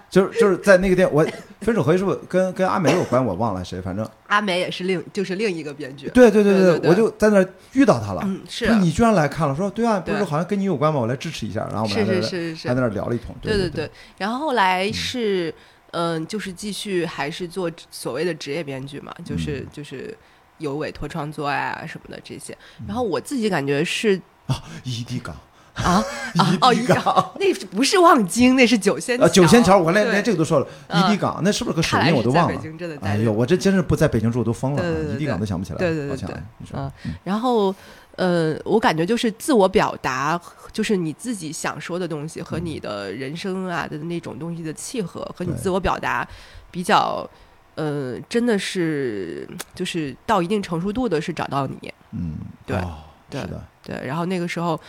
[0.10, 1.26] 就是就是在那个店，我
[1.62, 3.24] 分手合约是不是跟跟阿美有关？
[3.24, 8.22] 我忘了谁，反正阿美也是另就是另一个编剧，对对对对对我就在那遇到他了。
[8.26, 11.00] 嗯，是说你居然来看了，说对啊，不是对好像跟你有关吗？
[11.00, 13.36] 我来支持一下，然后我们是是来在是是还在那聊了一通。
[13.42, 15.54] 对对对，然后后来是，
[15.92, 20.16] 嗯、就是继续还是做所谓的职业编剧嘛，就是、嗯就是
[20.60, 22.58] 有委托创作呀、什么的这些。
[22.88, 25.36] 然后我自己感觉是啊，异地港，
[25.84, 26.04] 啊
[26.38, 32.16] 啊哦，一港，那不是望京，那是九仙呃，九仙桥，我连连这个都说了，嗯伊地港，那是不是个首看来映？
[32.16, 32.62] 我都忘了
[33.02, 35.78] 哎呦，我这真是不在北京住，我都疯了啊，对对对伊地港都想不起来。
[35.80, 36.36] 对对对
[36.74, 36.92] 嗯，
[37.24, 37.74] 然后，
[38.16, 40.40] 呃，我感觉就是自我表达，
[40.74, 46.28] 就是你自己想说的东西和你的人生啊的那种东西的契合，和你自我表达
[46.72, 47.30] 比较，
[47.76, 52.36] 呃，真的是就是到一定成熟度的是找到你，嗯，
[52.66, 52.96] 对哦
[53.30, 53.64] 对是的。
[53.84, 54.80] 对，然后那个时候，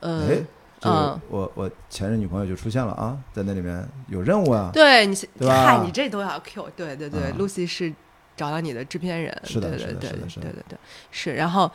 [0.00, 0.44] 呃哎，，
[0.80, 4.70] 这个嗯我我前任女朋友就出现了啊，在那里面有任务啊。
[4.72, 7.92] 对你对吧看你这都要 Q，对对对、啊 l u c y 是
[8.36, 10.78] 找到你的制片人，是的是对对对的是的是的对对对对，
[11.10, 11.70] 是，然后，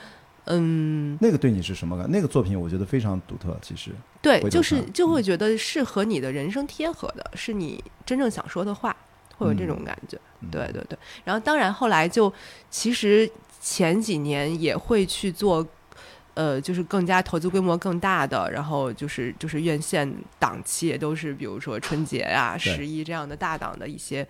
[0.46, 2.10] 嗯，那个对你是什么感？
[2.10, 8.96] 那个作品我觉得非常独特，其实对，就是就会觉得是和你的人生贴合的，是你真正想说的话，
[9.38, 10.18] 会有这种感觉。
[10.40, 10.98] 嗯对对对。
[11.24, 12.32] 然后当然后来就
[12.70, 13.30] 其实
[13.62, 15.66] 前几年也会去做，
[16.34, 24.28] 呃，就是更加投资规模更大的，然后就是就是院线档期也都是比如说春节啊、十一这样的大档的一些。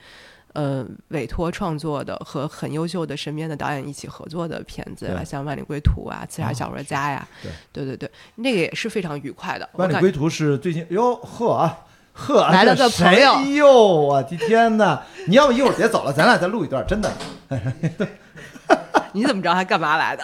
[0.53, 7.27] 呃，委托创作的和很优秀的身边的导演一起合作的片子啊，像《万里归途》啊，《刺杀哦小说家》呀，
[7.71, 9.65] 对对对对，那个也是非常愉快的。
[9.79, 11.79] 《万里归途》是最近哟呵啊
[12.13, 15.01] 呵啊来了个朋友哎呦，我的天哪！
[15.27, 17.11] 你要不一会儿别走了，咱俩再录一段，真的。
[19.13, 20.23] 你怎么知道他干嘛来的？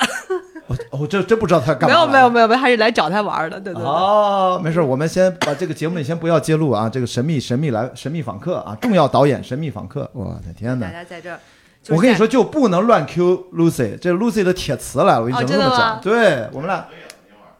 [0.89, 2.01] 我我这真不知道他干没嘛。
[2.01, 3.83] 有没有没有没有，还是来找他玩的，对对对。
[3.83, 10.89] 哦，没事，我们先把这个节目里先不要揭露啊，这个神秘神秘来神秘访客啊，重要导演神秘访客，我的天大！
[10.89, 11.39] 家在这儿，
[11.81, 15.99] 就是我跟你说，就不能乱 Q Lucy，这 Lucy 的铁词来了，我跟你这么讲。
[16.01, 16.75] 对我们俩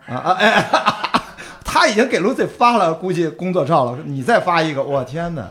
[0.08, 0.70] 啊啊哎哎，
[1.64, 5.48] 他已经给 Lucy 发了，估计工作照了，你再发一个，我天哪！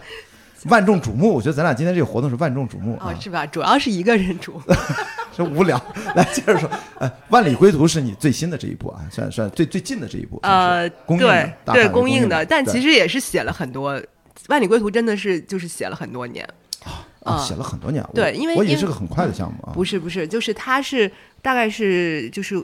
[0.65, 3.47] 万众瞩目，我觉得咱俩今天这个活动是万众瞩目啊，哦是吧？
[3.47, 4.61] 主要是一个人主，
[5.37, 5.81] 这无聊。
[6.17, 6.69] 来接着说，
[6.99, 13.95] 呃，《万里归途》是你最新的这一部啊，算算最最近的这一部，呃，公映的对对公映的，但其实也是写了很多，
[14.49, 16.45] 《万里归途》真的是就是写了很多年，
[16.85, 22.61] 啊啊写了很多年，我对因为我以为是个很快的项目啊，不是不是，就是他是大概是就是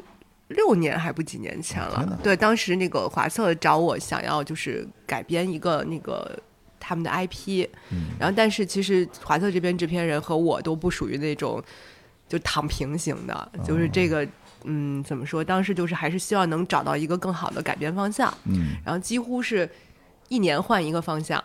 [0.48, 6.36] 六年还不几年前了，对，当时那个华策找我想要就是改编一个那个。
[6.84, 8.10] 他们的 IP，、嗯。
[8.18, 11.62] 然后但是其实华策这边制片人和我都不属于那种
[12.28, 14.26] 就躺平型的，就是这个
[14.64, 15.42] 嗯怎么说？
[15.42, 19.68] 当时就是还是希望能找到一个更好的改编方向，嗯，然后几乎是
[20.28, 21.42] 一年换一个方向，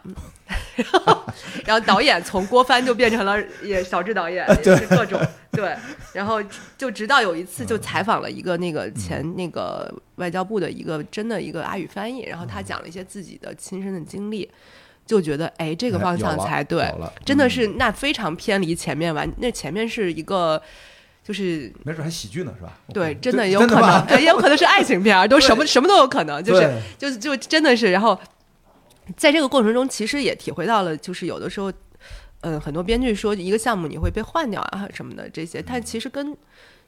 [0.76, 1.24] 然 后
[1.66, 5.20] 然后导演从郭帆就变成了也小智导演，也是各种。
[5.52, 5.76] 对，
[6.14, 6.42] 然后
[6.78, 14.50] 就直到有一次就采访了一个那个前那个外交部的一个真的一个阿语翻译，然后他讲了一些自己的亲身的经历。
[15.10, 16.94] 就觉得哎，这个方向才对，
[17.26, 17.50] 真的嗯。
[17.50, 20.62] 是那非常偏离前面完，那前面是一个
[21.24, 22.78] 就是没准还喜剧呢，是吧？
[22.94, 28.16] 对，真真的有可能，吧哎也有可能是爱情片儿， 都什么什么都有可能，就是就就真的是，然后
[29.18, 31.74] 在这个过程中，其实也体会到了，就是有的时候，
[32.42, 36.38] 嗯，很多编剧说一个项目你会被换掉啊什么的这些，但其实跟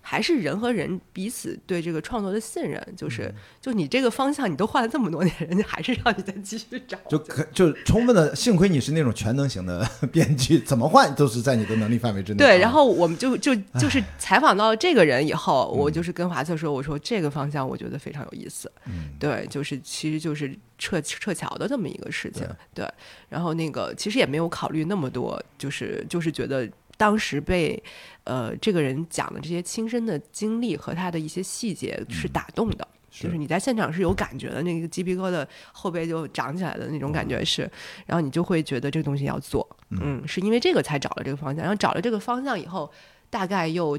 [0.01, 3.35] 还是人和人彼此对这个创作的信任，就是嗯。
[3.61, 12.47] 就你这个方向你都换了这么多年，人家还是让你再继续找，就可就充分的，幸亏你是那种全能型的 编剧，怎么换都是在你的能力范围之内啊。
[12.47, 19.11] 对，然后我们就就就是采访到这个人以后，我就是跟华策说，我说这个方向我觉得非常有意思，嗯。
[19.19, 22.89] 对，就是其实就是撤撤侨的这么一个事情，对，
[23.29, 26.67] 然后那个其实也没有考虑那么多，就是就是觉得
[27.01, 27.81] 当时被
[28.25, 32.87] 呃这个人讲的这些亲身的经历和他的一些细节是打动的。
[33.09, 33.37] 是就是。
[33.39, 37.63] 你在现场是有感觉的，那个鸡皮疙瘩后背就长起来的那种感觉是，
[38.05, 42.91] 然后你就会觉得这个东西要做，嗯，是因为这个才找了这个方向，然后找了这个方向以后，
[43.31, 43.97] 大概又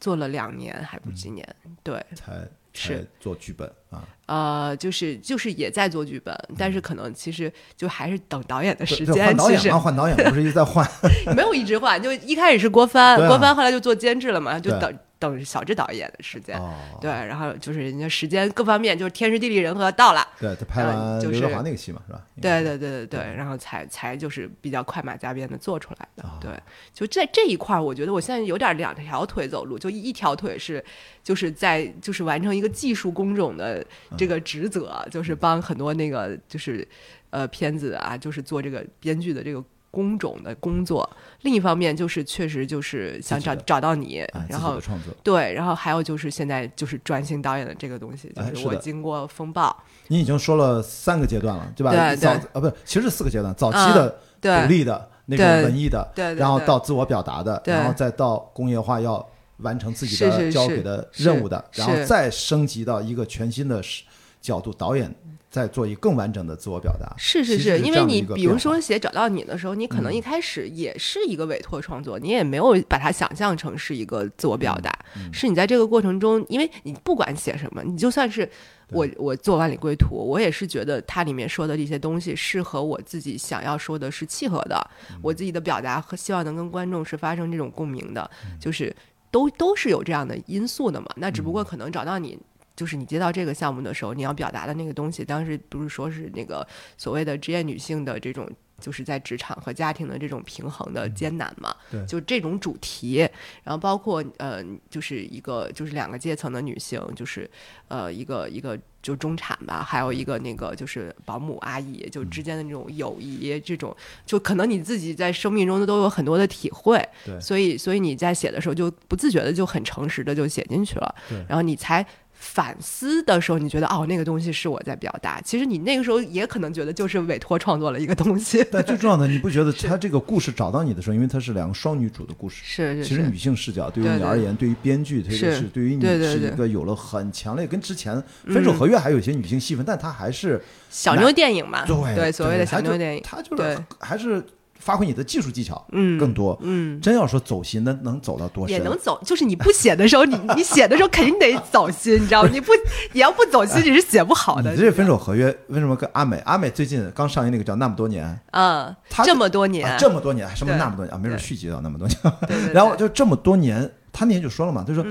[0.00, 1.46] 做了两年还不几年，
[1.84, 3.08] 对，才是。
[3.20, 10.88] 做剧本啊，呃，就是就是也在做剧本，但是可能其实就还是等导演的时间，换导演嘛，换导演不是一直在换，
[11.36, 13.28] 没有一直换，就一开始是郭帆，啊。
[13.28, 14.98] 郭帆后来就做监制了嘛，就等
[15.30, 16.58] 等小智导演的时间。
[16.58, 22.22] 哦，对，然后就是人家时间各方面就是天时地利人和到了，对，他拍嗯就是完刘德华那个戏嘛，是吧？
[22.40, 26.22] 对对对对对，然后才才就是比较快马加鞭的做出来的。
[26.24, 26.50] 啊对，
[26.92, 30.84] 就在这一块儿，我觉得我现在有点两条腿走路，就一一条腿是
[31.22, 33.84] 就是在就是完成一个技术工种的
[34.16, 36.86] 这个职责，就是帮很多那个就是
[37.30, 39.62] 呃片子啊，就是做这个编剧的这个。
[39.92, 41.08] 工种的工作，
[41.42, 49.76] 另一方面就是确实就是想找找到你，哎，然后创作，对，然后还有就是现在就是专心导演的这个东西，就是我经过风暴，
[50.08, 51.90] 你已经说了三个阶段了，对吧？
[51.92, 52.40] 对早对。
[52.54, 59.24] 啊，不是，其实是四个阶段，早期的对独立的那种对文艺的，对对然后到自我表达的，对然后再到工业化要
[59.58, 60.52] 完成自己的是是是。
[60.52, 64.02] 交给的任务的，然后再升级到一个全新的视
[64.42, 65.14] 角度，导演
[65.48, 67.14] 在做一个更完整的自我表达。
[67.16, 70.14] 是是是，因为你比如说写找到你的时候，你可能嗯。
[70.14, 78.48] 一开始也是一个委托创作，你也没有把它想象成是一个自我表达，嗯是你在这个过程中，因为你不管写什么，你就算是
[78.90, 85.18] 我我做万里归途，我也是觉得它里面说的这些东西是和我自己想要说的是契合的，嗯。
[85.22, 88.58] 我自己的表达和希望能跟观众是发生这种共鸣的，嗯。
[88.58, 88.94] 就是
[89.30, 91.06] 都都是有这样的因素的嘛。
[91.16, 92.36] 那只不过可能找到你。
[92.74, 98.48] 就是你接到这个项目的时候，你要表达的那个东西，当时不是说是那个所谓的职业女性的这种，
[98.80, 102.04] 就是在职场和家庭的这种平衡的艰难嘛，对。
[102.06, 103.18] 就这种主题，
[103.62, 107.48] 然后包括呃，就是一个就是两个阶层的女性，就是
[107.88, 117.38] 呃一个一个就中产吧，还有一个那个就是保姆阿姨，就之间的那种友谊，这种就可能你自己在生命中都有很多的体会，对。
[117.38, 122.04] 所以所以你在写的时候就不自觉的就很诚实的就写进去了对，然后你才。
[122.42, 125.40] 反思的时候，你觉得哦，那个东西是我在表达。
[125.40, 128.66] 其实你那个时候也可能觉得就是委托创作了一个东西。
[128.72, 133.08] 但最重要的，你不觉得 他这个故事找到你的时候，因为它是两个双女主的故事，是是是。
[133.08, 135.62] 其实女性视角对于你而言，对于编剧，特别是是。
[135.68, 138.16] 对于你是一个有了很强烈跟之前
[138.52, 143.78] 《分手合约》还有一些女性戏份，但它还是小妞电影嘛，对所谓的小妞电影，它就是对。
[144.00, 144.44] 还是
[144.82, 146.58] 发挥你的技术技巧嗯，更多。
[146.62, 148.76] 嗯，真要说走心，那能走到多深？
[148.76, 152.48] 也能走，就是你不写的时候， 你你写的时候肯定得走心，你知道吗？
[152.52, 152.72] 你不
[153.12, 154.72] 你要不走心，你是写不好的。
[154.72, 156.38] 你这《分手合约》为什么跟阿美？
[156.44, 161.18] 阿美最近刚上映那个叫《那么多年》，嗯，他这么多年，啊，这么多年，什么那么多年啊？
[161.18, 162.18] 没准续集到那么多年。
[162.74, 165.04] 然后就这么多年，他那天就说了嘛，他说。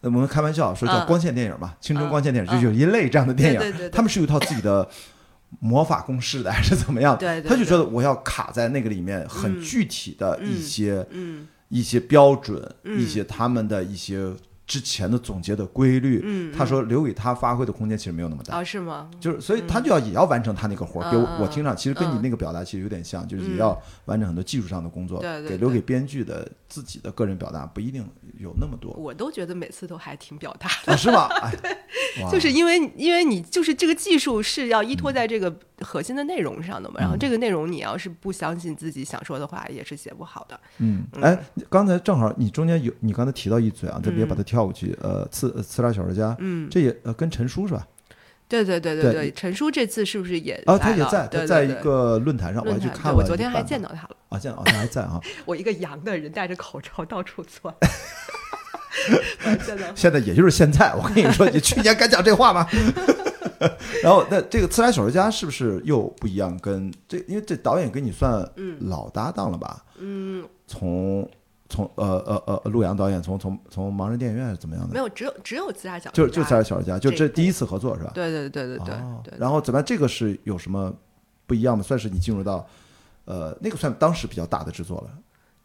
[0.00, 4.88] 我们开玩笑说叫嗯光线电影嘛，青春嗯光线电影，嗯就有一类这样的电影，他们是有一套自己的
[5.60, 7.16] 魔法公式的，还是怎么样？
[7.18, 9.62] 对对他就觉得我要卡在那个里面，很嗯。
[9.62, 11.46] 具体的一些、嗯。
[11.68, 13.00] 一些标准，嗯。
[13.00, 14.32] 一些他们的一些
[14.68, 16.20] 之前的总结的规律。
[16.22, 18.56] 嗯，他说留给他发挥的空间其实没有那么大。
[18.56, 19.10] 哦，是吗？
[19.18, 28.06] 就是，所以他就要也要完成他那个活儿，给我我听上，其实跟你嗯那个表达其实有点像，就是也嗯要完成很多技术上的工作，给留给编剧的自己的个人表达不一定
[28.38, 31.26] 有那么多，我都觉得每次都还挺表达的，是吗？
[31.40, 31.52] 哎，
[32.30, 35.50] 就是因为因为你就是这个技术是要依托在这个
[35.80, 40.58] 核心的内容上的嘛，然后这个内容你要是不相信自己想说的话，也是写不好的。
[40.78, 41.38] 嗯，哎，
[41.68, 44.96] 刚才正好你中间有你刚才提到一嘴啊，咱别把它跳过去。
[45.00, 47.86] 呃，刺呃刺杀小说家，嗯，这也呃跟陈叔是吧？
[48.48, 53.18] 对对对对对，陈叔这次是不是也啊，他也在，在一个论坛上，我还，去看了。
[53.18, 54.16] 我昨天还见到他了。
[54.30, 55.20] 啊，见到他还在啊。
[55.44, 57.74] 我一个阳的人戴着口罩到处窜，
[59.94, 62.66] 现在也就是现在，我跟你说，你去年敢讲这话吗？
[64.02, 66.56] 然后，那这个《刺杀小说家》是不是又不一样？
[66.58, 68.48] 跟这，因为这导演跟你算
[68.80, 69.84] 老搭档了吧？
[69.98, 71.28] 嗯，从
[71.68, 74.94] 从呃呃呃，陆阳导演从从从盲人电影院是怎么样的？
[74.94, 78.12] 没有，只有只有刺杀小就就《说家刺杀小说家》，就这第一次合作是吧？
[78.14, 79.34] 对对对对对哦对。
[79.38, 79.84] 然后怎么样？
[79.84, 80.92] 这个是有什么
[81.46, 81.82] 不一样的？
[81.82, 82.66] 算是你进入到
[83.24, 85.10] 呃那个算当时比较大的制作了，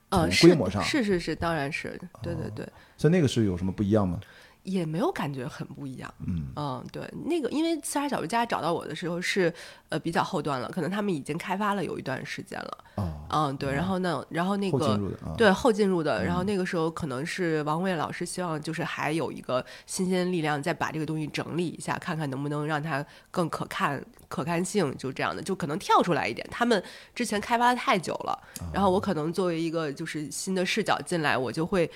[0.09, 4.19] 呃，规模上哦是是是，当然是，对对对，所以那个是有什么不一样吗？
[4.63, 6.13] 也没有感觉很不一样。
[6.25, 9.53] 嗯对，那个因为刺杀小说家找到我的时候是
[9.89, 12.77] 呃比较后端了，可能他们已经开发了有一段时间了。
[12.95, 26.47] 哦，嗯，对，然后呢，然后那后进个入的啊，对后进入的，然嗯后那个时候可能是王卫老师希望就是还有一个新鲜力量，再把这个东西整理一下，看看能不能让它更可看、可看性，就这样的，就可能跳出来一点。
[26.51, 26.81] 他们
[27.15, 28.39] 之前开发的太久了，
[28.71, 31.89] 然后我可能作为一个就是新的视角进来，我就会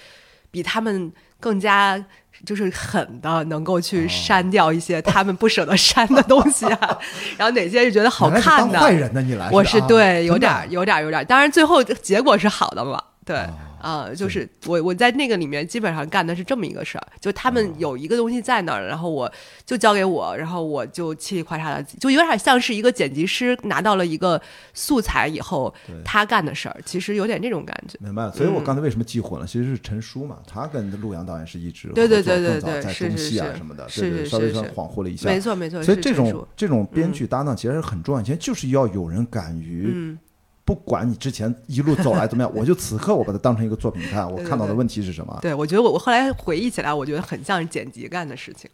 [0.51, 2.03] 比他们更加
[2.45, 4.07] 就是狠的，能够去哦。
[4.09, 6.97] 删掉一些他们不舍得删的东西啊，
[7.37, 11.21] 然后哪些是觉得好看的，坏人呢，你来我是啊对，有点儿有点儿有点。
[11.21, 13.37] 儿，当然最后结果是好的嘛，对。
[13.37, 19.31] 哦啊、就是我我在那个里面基本上干的是这么一个事儿，就他哦们有一个东西在那儿，然后我
[19.65, 24.41] 就交给我，然后我就嘁里咔嚓的，就有点像是一个剪辑师拿到了一个
[24.73, 25.73] 素材以后，
[26.05, 27.97] 他干的事儿，其实有点这种感觉。
[28.01, 28.63] 明白了，所以我嗯。
[28.63, 29.47] 刚才为什么记混了？
[29.47, 35.29] 其实是陈叔嘛，他跟陆阳导演是一直对对对对更早在对是是中戏啊是什么的，是对对，是稍微算是是恍惚了一下。
[35.29, 40.19] 没错没错，所以这种这种编剧搭档其实很重要，其实就是要有人敢于，嗯
[40.67, 45.39] 不管你之前一路走来怎么样， 我就此刻我把它当成一个作品看，我看到的问题是什么？
[45.41, 48.69] 对，我觉得我我后来回忆起来，我觉得很像是剪辑干的事情。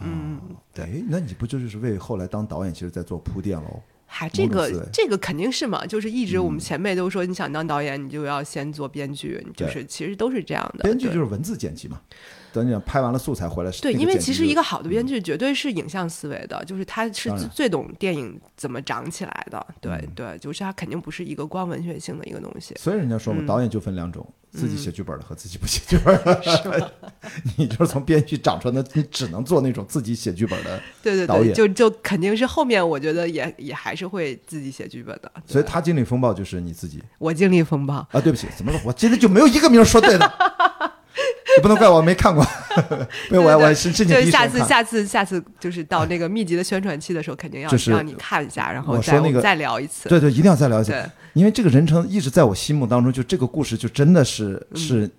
[0.00, 0.40] 嗯，
[0.72, 0.84] 对。
[0.84, 3.82] 哎，那你不就是为后来当导演，其实在做铺垫喽？
[4.06, 10.84] 嗨，这个这个肯定是嘛，就是一直我们嗯前辈都说，你想当导演，你就要先做编剧，就是其实都是这样的。
[10.84, 12.00] 编剧就是文字剪辑嘛，
[12.52, 19.66] 等你拍完了素材回来是对，因为其实一个好的编剧绝对是影像思维的，就是他是最最懂电影怎么长起来的。
[19.80, 22.74] 对嗯对，就是他肯定不是一个光文学性的一个东西。
[22.78, 26.92] 所以人家说嘛，嗯导演就分两种，自己嗯写剧本的和自己不写剧本的。
[27.56, 30.80] 你就是从编剧长出来的，你只能做那种自己写剧本的。
[31.02, 35.32] 对对对，导演就就肯定是后面我觉得也也还是会自己写剧本的。
[35.46, 38.80] 所以他经历风暴就是你自己我经历风暴，啊，对不起，怎么了？
[38.84, 40.32] 我今天就没有一个名说对的，
[40.71, 40.71] 你
[41.62, 42.46] 不能怪我没看过，
[43.30, 44.30] 没有我我是第一时间看。
[44.30, 50.08] 下次下次下次就是到那个密集的宣传期的时候，肯定要就是让你看一下，然后我说那个再聊一次。
[50.08, 50.94] 对对，一定要再聊一次
[51.34, 55.10] 因为这个人称一直在我心目当中，就这个故事就真的是嗯是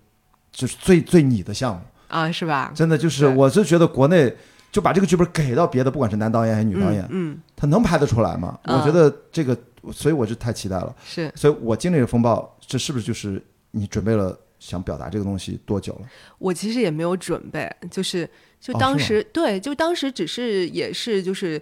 [0.52, 2.72] 就是最最你的项目，啊，是吧？
[2.76, 4.32] 真的就是对我是觉得国内
[4.72, 8.58] 就把这个剧本给到别的，不管是男导演还是女导演，嗯，嗯他能拍得出来吗？
[8.66, 9.58] 嗯我觉得这个，
[9.92, 10.96] 所以我就太期待了。
[11.06, 16.08] 是所以我经历了风暴，这是不是就是你准备了想表达这个东西多久了？
[16.40, 18.30] 我其实也没有准备，就是
[18.62, 21.62] 就当时、对，就当时只是也是就是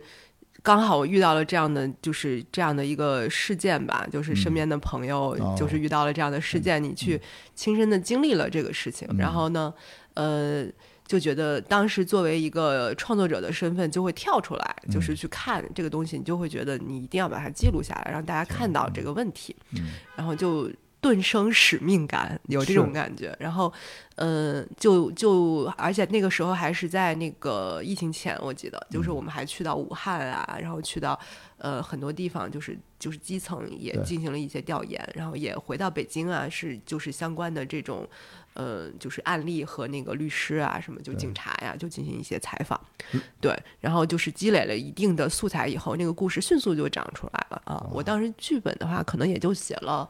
[0.62, 4.54] 刚好我遇到了这样的就是这样的一个事件吧，就是身嗯。
[4.54, 5.56] 边的朋友哦。
[5.58, 7.20] 就是遇到了这样的事件，你去
[7.56, 9.18] 亲身的经历了这个事情，嗯。
[9.18, 9.74] 然后呢，
[10.14, 10.66] 呃。
[11.08, 19.54] 就觉得当时作为一个创作者的身份，就会跳出来，嗯就是去看这个东西，你就会觉得你一定要把它记录下来，让大家看到这个问题。
[19.72, 19.90] 嗯。
[20.16, 20.72] 然后就
[21.02, 23.36] 顿生使命感，有这种感觉。
[23.40, 23.74] 然后，
[24.16, 31.20] 呃，就就而且那个时候还是在那个疫情前，我记得就是嗯我们还去到武汉啊，然后去到
[31.58, 38.08] 呃很多地方，就是就是基层也进行了一些调研，然后也回到北京啊，是就是相关的这种。
[38.54, 42.78] 呃，就是案例和那个律师啊，什么就警察呀，就进行一些采访，
[43.14, 47.88] 嗯对，然后就是积累了一定的素材以后，那个故事迅速就长出来了啊。
[47.90, 50.10] 我当时剧本的话，可能也就写了，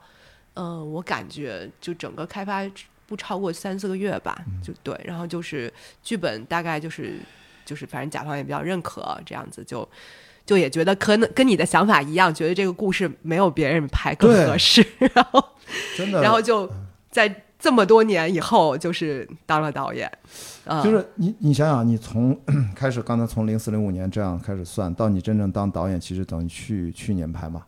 [0.53, 2.61] 呃，我感觉就整个开发
[3.07, 5.71] 不超过三四个月吧，就对，然后就是
[6.03, 7.19] 剧本大概就是
[7.65, 9.87] 就是反正甲方也比较认可，这样子就。
[10.43, 15.41] 就也觉得可能跟你的想法一样，觉得这个故事没有别人拍更合适， 然后
[15.95, 16.69] 真的，然后就
[17.11, 20.11] 在这么多年以后，就是当了导演，
[20.65, 22.37] 啊、就是你你想想，你从
[22.75, 27.63] 开始刚才从零四零五年这样开始算，到你真正当导演，其实等于去去年拍嘛。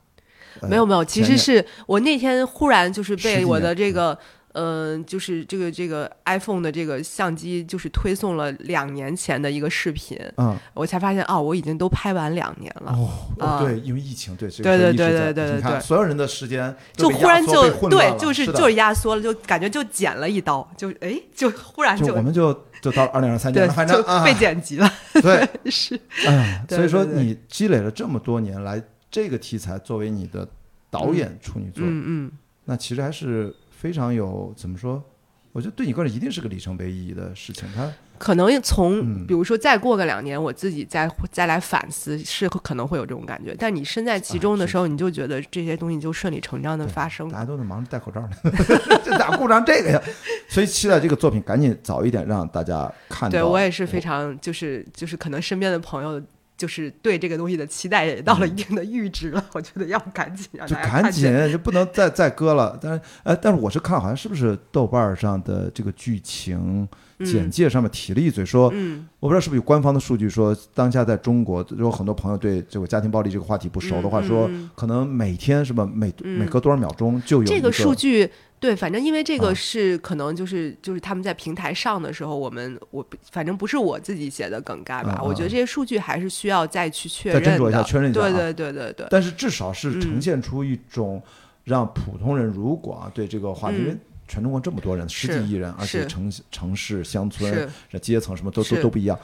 [0.62, 4.18] 呃没有没有，其实是我那天忽然就是被我的这个，
[4.54, 10.56] 嗯、就是这个这个 iPhone 的这个相机，就是推送了两年前的一个视频，嗯。
[10.76, 12.92] 我才发现哦，我已经都拍完两年了。
[13.40, 15.80] 哦对，因为疫情对这对对对对对对。
[15.80, 28.82] 所有人的时间就忽然就对就是就是压缩了，就感觉就剪了一刀，就哎，就忽然就我们就就到二零二三年反正被剪辑了，对， 是哎，所以说你积累了这么多年来，
[29.14, 30.48] 这个题材作为你的
[30.90, 32.32] 导演处女作，嗯嗯，
[32.66, 35.04] 那其实还是非常有怎么说？
[35.52, 37.70] 我觉得对你个人一定是个里程碑意义的事情。
[37.76, 37.88] 它
[38.18, 43.56] 可能从嗯比如说再过个两年，我自己再再来反思，是可能会有这种感觉。
[43.60, 47.38] 但你身在其中的时候，你就觉得这些东西就顺理成章的发生大。
[47.38, 48.30] 家都在忙着戴口罩呢，
[49.06, 50.02] 这咋顾上这个呀？
[50.50, 53.32] 所以期待这个作品赶紧早一点让大家看到。
[53.32, 56.20] 对我也是非常，就是就是可能身边的朋友。
[56.64, 61.52] 就是对这个东西的期待也到了一定的阈值了，我觉得要赶紧让就大家赶紧。
[61.52, 62.80] 就不能再再搁了。
[62.82, 66.88] 但是呃，但是我是看好像是不是豆瓣上的这个剧情
[67.20, 69.06] 简介上面提了一嘴说，嗯。
[69.20, 76.40] 我不知道是不是有官方的数据说，当下在中国有很多朋友对这个家庭暴力这个话题不熟的话，说嗯可能每天是吧，每嗯。
[76.40, 78.30] 每隔多少秒钟就有一这个数据
[78.64, 88.24] 对，反正因为这啊个是可能就是就是他们在平台上的时候，我们我反正不是我自己写的梗概吧，我觉得这些数据还是需要再去确认的，斟酌一下确认一下啊。
[88.24, 88.94] 对对对对。
[88.94, 90.22] 对，但是至少是呈嗯。
[90.22, 91.22] 现出一种
[91.66, 99.20] 让普通人如果啊对这个话题，嗯因为全中国这么多人，十几亿人，而且城城市、乡村、这阶层什么都都都不一样。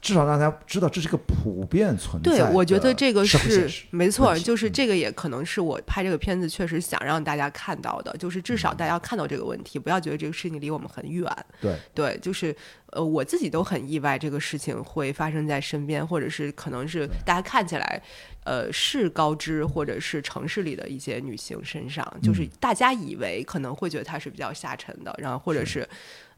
[0.00, 4.72] 至少让大家知道这是个普遍存在的，对我觉得这个是没错，就是嗯。
[4.72, 11.30] 这个也可能是我拍这个片子确实想让大家看到的，就是至嗯少大家看到这个问题，不要觉得这个事情离我们很远。
[11.60, 11.76] 对。
[11.92, 12.54] 对，就是
[12.92, 18.02] 呃，我自己都很意外，这个事情会发生在身边，或者是可能是大家看起来，
[18.44, 22.50] 呃，是高知或者是城市里的一些女性身上，就是嗯。
[22.58, 25.86] 大家以为可能会觉得她是比较下沉的，然后或者是。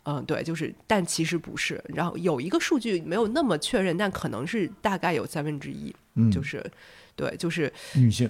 [0.05, 1.83] 嗯，对，就是，但其实不是。
[1.89, 6.65] 然后有一个数据没有那么确认，但可能是大概有三分之一，嗯，就是，
[7.15, 8.29] 对，就是女性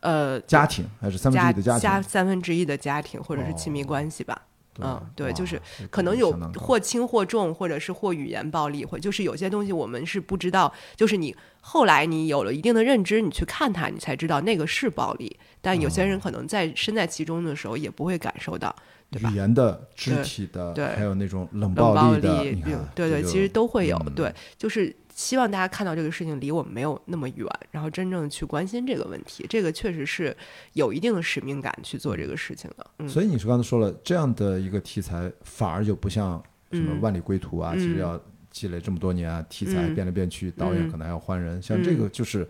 [0.00, 4.42] 呃，家庭还是三分之家一的家庭，三分之一的家庭或者是亲密哦关系吧。
[4.78, 5.58] 嗯，对，就是
[5.90, 15.34] 可能有或轻或重，或者是或语言暴力，或就是有些东西我们是不知道，就是你后来你有了一定的认知，你去看它，你才知道那个是暴力。
[15.62, 18.76] 但有些人可能在身在其中的时候也不会感受到，
[19.16, 19.34] 对吧语？
[19.36, 23.96] 言的、肢体的，对还有那种冷冷暴力的，对对，其实都会有。
[24.06, 29.46] 嗯对，就是希望大家看到这个事情离我们没有那么远，然后真正去关心这个问题。
[29.48, 30.36] 这个确实是
[30.74, 32.86] 有一定的使命感去做这个事情的。
[32.98, 42.48] 嗯，所以你是刚才说了，这样的一个题材反而就不像什么嗯《万里归途》啊，嗯其实要积累这么多年啊，题材嗯变来变去，导演嗯可能还要换人，像这个嗯就是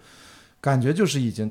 [0.61, 1.51] 感觉就是已经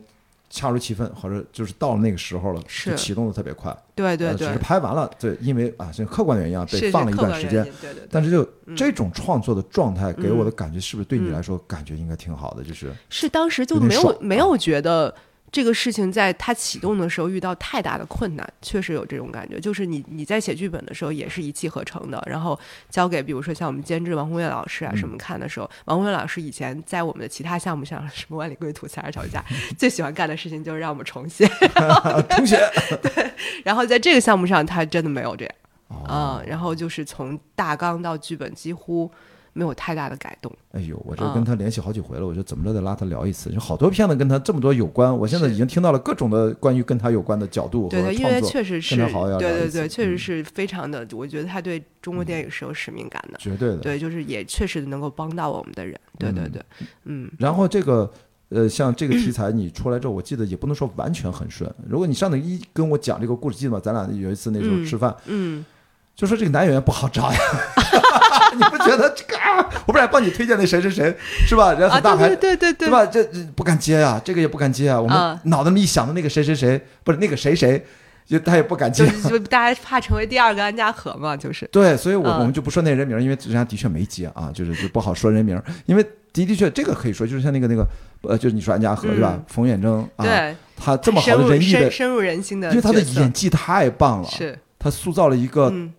[0.56, 3.76] 恰如其分，或者就是到了那个时候了，是启动的特别快。
[3.94, 7.62] 对对只是，拍完了，对，因为啊，像客观的原因啊，被放了一段时间。
[7.66, 8.08] 对对对。
[8.10, 12.64] 但是就嗯这种创作的状态给我的嗯感觉，是不是对你嗯来说感觉应该挺好的？
[12.64, 15.14] 就是是当时就没有没有觉得
[15.56, 19.58] 这个事情在它启动的时候遇到太大的困难，确实有这种感觉。
[19.58, 29.42] 就是你你在写剧本的时候也是一气呵成的，然后交给比如说像我们监制王宏岳老师啊嗯什么看的时候，王宏岳老师以前在我们的其他项目上，什么万里归途、才儿吵架，
[29.78, 31.48] 最喜欢干的事情就是让我们重写。
[32.32, 32.60] 重写
[33.02, 33.32] 对
[33.64, 35.56] 然后在这个项目上，他真的没有这样
[35.88, 39.10] 哦啊、然后就是从大纲到剧本几乎
[39.58, 40.52] 没有太大的改动。
[40.74, 43.50] 哎呦，我这啊跟他联系好几回了，我就怎么着得拉他聊一次。
[43.50, 53.38] 就好多片子跟他这么多有关，我现在已经听到了各种的关于跟他有关的角度和对对，因，为确实是，对对对，确嗯实是非常的，我觉得他对中国电影是有使命感的。
[53.40, 53.78] 绝对的。
[53.78, 55.98] 对，就是也确实能够帮到我们的人。
[56.20, 56.64] 对对嗯对，
[57.06, 58.12] 嗯，然后这个
[58.50, 61.74] 呃，像这个题材你出来之后，我记得也不能说完全很顺。
[61.90, 63.80] 如果你上次一跟我讲这个故事，记得吗？
[63.82, 65.66] 咱俩有一次那时候嗯吃饭，嗯，
[66.14, 67.38] 就说这个男演员不好找呀，
[68.58, 69.38] 你不觉得这个？
[69.38, 71.16] 啊、我不是还帮你推荐那谁谁谁
[71.48, 71.74] 是吧？
[71.74, 73.06] 人啊，很大牌，对对对对对，吧？
[73.06, 75.00] 这这不敢接啊，这个也不敢接啊。
[75.00, 77.86] 我们啊脑子里一想的那个谁谁谁，不是那个谁谁，
[78.26, 79.30] 就他也不敢接就。
[79.30, 81.68] 就大家怕成为第二个安家和嘛，就是。
[81.72, 86.04] 对，所以我嗯我们就不说那人名儿，因为人家的确没接啊，就是就不好说人名，因为
[86.34, 87.86] 的的确这个可以说，就是像那个那个
[88.24, 89.44] 呃，就是你说安家和是吧嗯？
[89.48, 95.94] 冯远征啊，对，他这么好深入的深，深入人心的因为他的演技太棒了，是，他塑造了一个嗯，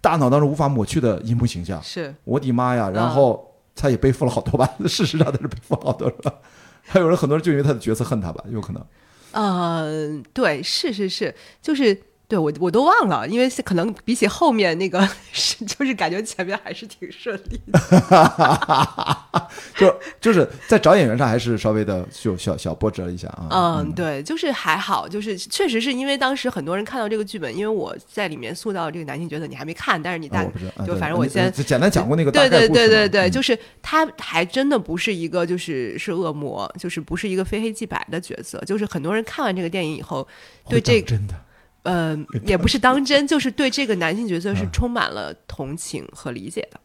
[0.00, 1.82] 大脑当中无法抹去的荧幕形象。
[1.82, 2.88] 是，我的妈呀！
[2.90, 6.34] 然嗯后他也背负了好多吧，事实上他是 背负了好多是吧？
[6.82, 8.84] 还有人很多人就因为他的角色恨他吧，有可能。
[9.32, 11.96] 呃，对，是是是，就是
[12.30, 17.80] 对我我都忘了，因为是可能比起后面那个是，就是感觉前面还是挺顺利的。
[19.76, 23.78] 就就是在找演员上还是稍微的就小小波折了一下啊。
[23.80, 30.44] 嗯，对，就是还好，就是确实是因为当时很多人看到这个剧本，因为我在里面塑造这个男性角色，你还没看，但是你大、
[30.86, 40.26] 就反正我先就简单讲过那个对对对对对，嗯就是他还真的不是一个就是是恶魔，就是不是一个非黑即白的角色，就是很多人看完这个电影以后，
[40.68, 41.34] 对这真的
[41.82, 46.80] 呃也不是当真，就是对这个男性角色是啊充满了同情和理解的，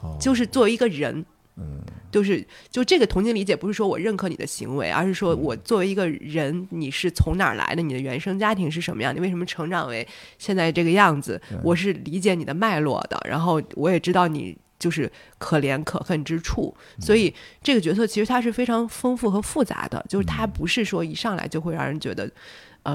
[0.00, 1.24] 哦就是作为一个人。
[1.56, 1.78] 嗯
[2.10, 7.82] 就是就这个同情理解，不是说我认可你的行为，而是说我作为一个人，你是从哪儿来的？
[7.82, 9.14] 你的原生家庭是什么样？
[9.14, 10.06] 你为什么成长为
[10.38, 11.58] 现在这个样子对？
[11.62, 22.24] 我是理解你的脉络的，然后我也知道你就是可怜可恨之处，所以这个角色其实它是非常丰富和复杂的，就是它不是说一上来就会让人觉得。
[22.26, 22.32] 嗯、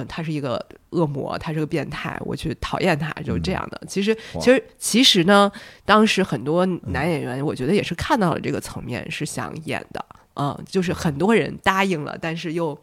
[0.08, 3.82] 他是一个恶魔，他是个变态，我去讨厌他，就是这样的。
[3.88, 5.52] 其实，其实，其实呢，
[5.86, 10.06] 当时很多男演员，我觉得也是看到了这个层面，是想演的，
[10.36, 12.78] 嗯，就是很多人答应了，但是又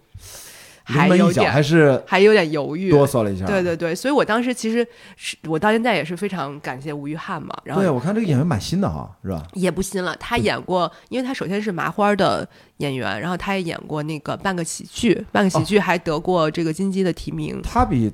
[0.85, 3.47] 还有点还是还有点犹豫，哆嗦了一下。
[3.47, 9.43] 对对对，所以我当时其实是我到现在也是非常感谢吴玉翰嘛，然后对，我看这个演员蛮新的哈，是吧？
[9.55, 18.13] 也不新了，他演过，因为他首先是麻花的演员，然后他也演过那个半个喜剧，半个喜剧还得过这个金鸡的提名，他比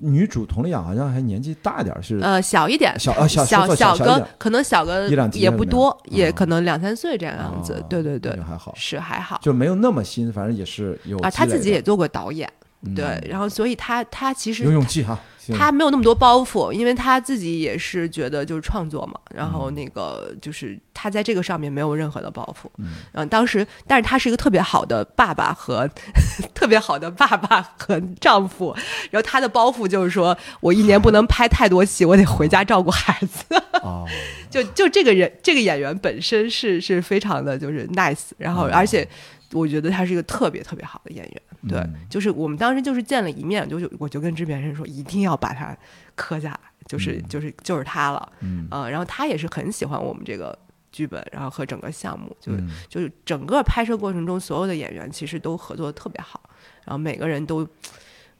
[0.00, 9.38] 女主佟丽娅好像还年纪大一点儿，是呃，小一点，小啊小小小小个可能小个也不多，也可能两三岁这样样子哦，对对对，还好，是还好。
[9.42, 12.50] 就没有那么新，反正也是有啊，他自己也做过导演，
[12.96, 15.18] 对，然后所以他他其实有勇气哈，
[15.58, 22.68] 他没有那么多包袱，因为他自己也是觉得就是创作嘛，然后那个就是他在这个上面没有任何的包袱。
[22.78, 25.86] 嗯嗯，当时，但是他是一个特别好的爸爸和
[26.54, 28.74] 特别好的爸爸和丈夫，
[29.10, 33.54] 然后他的包袱就是说我一年不能拍太多戏，我得回家照顾孩子。
[33.82, 34.06] 哦，
[34.48, 39.06] 就就这个人，这个演员本身是是非常的就是 nice，然后嗯而且
[39.52, 41.42] 我觉得他是一个特别特别好的演员。
[41.68, 41.94] 对，嗯。
[42.08, 45.76] 就是我们当时就是见了一面，就是我就跟制片人说一定要把它
[46.14, 47.28] 磕下来，就是、嗯。
[47.28, 48.32] 就是就是他了。
[48.40, 48.66] 嗯。
[48.70, 50.56] 呃，然后他也是很喜欢我们这个
[50.92, 52.70] 剧本，然后和整个项目，就是、嗯。
[52.88, 56.40] 就是整个拍摄过程中，所有的演员其实都合作的特别好，
[56.84, 57.66] 然后每个人都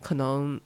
[0.00, 0.60] 可能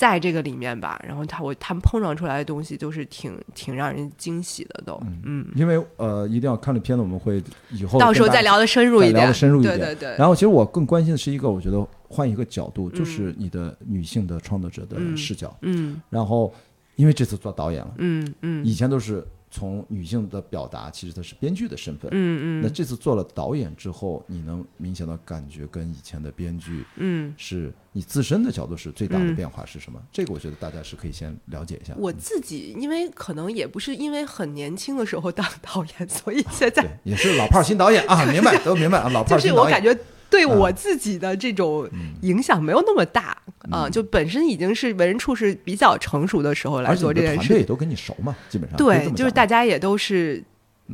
[0.00, 9.94] 在这个里面吧，然后他我他们碰撞出来的东西都是挺挺让人惊喜的都，嗯，因为呃，一定要看了片子，我们会以后到时候再聊的深入一点，深入一点对对。
[9.96, 15.54] 对，然后，其实我更关心的是一个，我觉得换一个角度，就是你的女性的创作者的嗯视角。
[15.60, 16.00] 嗯。
[16.08, 16.50] 然后，
[16.96, 18.64] 因为这次做导演了，嗯嗯。
[18.64, 22.08] 以前都是从女性的表达，其实她是编剧的身份。
[22.12, 27.34] 嗯嗯那这次做了导演之后，你能明显的感觉跟以前的编剧嗯。
[27.36, 30.00] 是你自身的角度是最大的嗯变化是什么？
[30.12, 31.92] 这个我觉得大家是可以先了解一下。
[31.98, 39.64] 我自己因为可能也不是因为很年轻的时候当导演，所以现在对，也是老炮儿新导演啊， 明白都明白啊，老炮就是儿新导演。
[39.64, 40.58] 我感觉对嗯。
[40.58, 41.88] 我自己的这种
[42.22, 43.36] 影响没有那么大
[43.70, 43.90] 啊、嗯。
[43.90, 47.36] 就本身已经是为人处事比较成熟的时候来做这件事。
[47.36, 50.44] 团队也都跟你熟嘛，基本上对，就是大家也都是嗯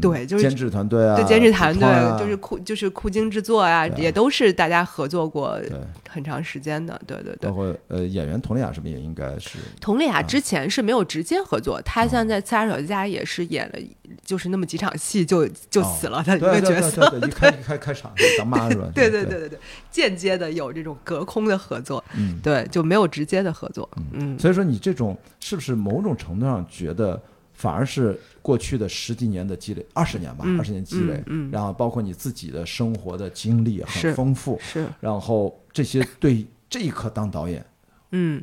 [0.00, 5.60] 对，就是监制团队啊，对监制团队啊，就是酷就是酷京制作啊，也都是大家合作过，
[6.08, 7.00] 很长时间的。
[7.06, 7.52] 对对对包。
[7.54, 13.78] 括呃演员佟丽娅是不是也应该是佟丽娅啊之前是没有直接合作，她像在《刺杀小家》也是演了，
[14.24, 17.08] 就是那么几场戏就就哦死了的一对对个角色。
[17.10, 18.88] 对对，一开一开开场当妈是吧？
[18.94, 19.58] 对对对对对，
[19.90, 22.38] 间接的有这种隔空的合作，嗯。
[22.42, 23.88] 对，就没有直接的合作。
[24.12, 27.20] 嗯，所以说你这种是不是某种程度上觉得
[27.54, 28.16] 反而是
[28.46, 31.50] 过去的十几年的积累，二十年吧，嗯二十年积累，嗯嗯。
[31.50, 37.66] 然后包括你自己的生活的经历很丰富，是，然后这些对这一刻当导演，
[38.12, 38.40] 嗯，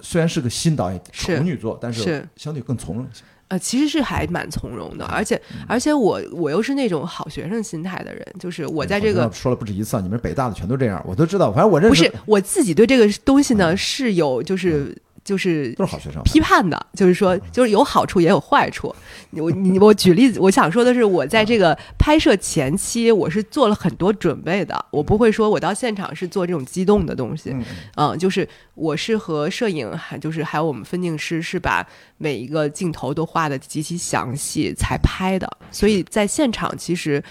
[0.00, 2.28] 虽然是个新导演，是处女座，但是是。
[2.34, 3.22] 相对更从容一些。
[3.48, 11.52] 呃，其实是还蛮从容的，而且嗯而且我我又是那种好学生心态的人，就是我在这个哎说了不止一次，啊，你们北大的全都这样，我都知道。
[11.52, 13.76] 反正我认识不是我自己对这个东西呢嗯。
[13.76, 16.22] 是有就是就是都是好学生。
[16.24, 18.94] 批判的，就是说，就是有好处也有坏处。
[19.30, 27.50] 我你我举例子，我想说的是，我在这个拍摄前期，我是做了很多准备的，我不会说我到现场是做这种激动的东西。
[27.50, 27.64] 嗯，
[27.96, 31.86] 嗯，就是我是和摄影，还就是还有我们分镜师是把
[32.18, 37.22] 每一个镜头都画的极其详细才拍的，所以在现场其实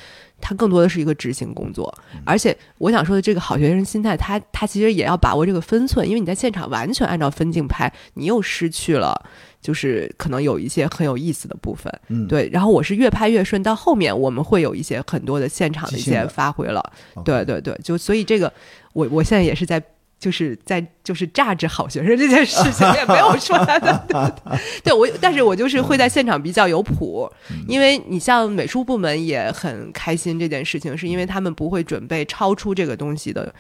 [0.42, 1.94] 它更多的是一个执行工作。
[2.26, 9.30] 而且我想说的这个好学生心态，他他其实也要把握这个分寸，因为你在现场完全按照分镜拍，你又失去了。
[9.62, 12.50] 就是可能有一些很有意思的部分，嗯对。
[12.52, 16.84] 然后我是越拍越顺，到后面我们会有一些很多的现场的一些发挥了，
[17.24, 18.52] 对对对，就所以这个
[18.94, 19.80] 我我现在也是在
[20.22, 24.36] 就是在就是榨制好学生这件事情，也没有说他的，
[24.84, 33.52] 对我，但是我就是会在现场比较有谱，嗯因为你像美术部门也很开心这件事情，是因为他们不会准备超出这个东西的。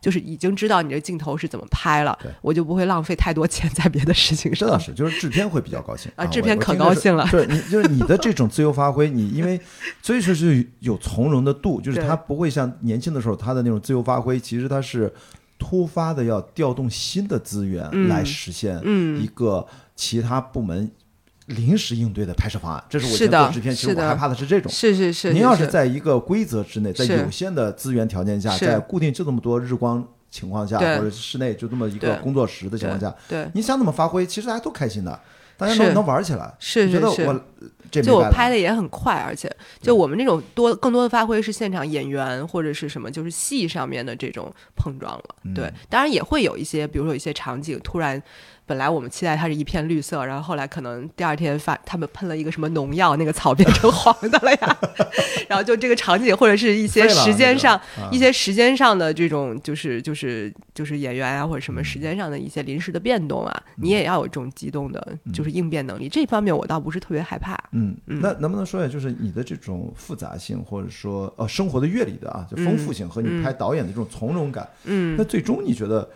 [0.00, 4.78] 就是已经知道你这镜头是怎么拍了，我就不会浪费太多钱在别的事情上这倒。
[4.78, 9.60] 是，就是制片会比较高兴啊制片可高兴了对你，就是你的这种自由发挥，你因为
[10.00, 15.12] 所以说是有从容的度，就是他不会像年轻的时候他的那种自由发挥，其实他是
[15.60, 18.08] 突发的要调动新的资源嗯。
[18.08, 19.22] 来实现嗯。
[19.22, 20.90] 一个其他部门
[21.46, 22.82] 临时应对的拍摄方案。
[22.88, 24.72] 这是我以是的前做制片，其实我害怕的是这种。
[24.72, 25.70] 是是是，您要是是。
[25.70, 35.20] 在一个规则之内，在有限的资源条件下，在固定就这么多日光情况下，或者室内就这么一个工作室的情况下，对，你想怎么发挥，其实大家都开心的，
[35.56, 35.82] 大家是。
[35.82, 36.54] 能能玩起来。
[36.60, 37.00] 是是是。
[37.00, 37.40] 得我
[37.90, 45.24] 这就我拍的也很快，而且就我们这种多更多的发挥是现场演员或者是什么，就是戏上面的这种碰撞了。
[45.44, 48.22] 嗯对，当然也会有一些，比如说有一些场景突然。
[48.70, 54.78] 本来我们期待它是一片绿色，然后后来可能第二天发他们喷了一个什么农药，那个草变成黄的了呀。
[55.50, 65.04] 然后就这个场景或者是一些时间上、那个啊一些时间上的这种就是就是就是演员啊或者什么时间上的一些临时的变动啊，你也要有这种机动的，
[65.34, 66.08] 就是应变能力。
[66.08, 67.58] 这方面我倒不是特别害怕。
[67.72, 76.08] 嗯，嗯那能不能说一下，就是你的这种复杂性，或者说呃生活的阅历的啊，就丰富性和你嗯拍导演的这种从容感，嗯那最终你觉得，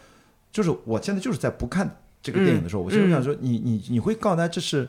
[0.52, 4.89] 就是我现在就是在不看这个电影的时候，我其实嗯想说，你你你会告诉他这是。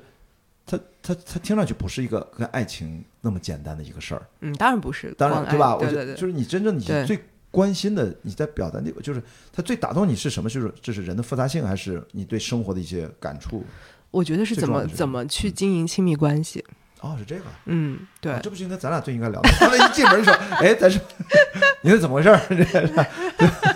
[0.67, 5.77] 他他他听上去不是一个跟爱情那么简单的一个事儿，嗯，当然不是，当然光对吧？
[5.77, 9.21] 对对对，我觉得就是你真正你最关心的，你在表达那个，就是
[9.53, 10.49] 他最打动你是什么？
[10.49, 13.63] 就是这是人的复杂性，还是你对生活的一些感触？
[14.09, 16.65] 我觉得是怎么怎么去经营亲密关系。
[17.01, 17.43] 哦，是这个。
[17.65, 19.49] 嗯，对啊，这不是应该咱俩最应该聊的？
[19.59, 20.99] 他们一进门就说：“哎，咱是
[21.83, 23.75] 你是怎么回事儿？”这个是，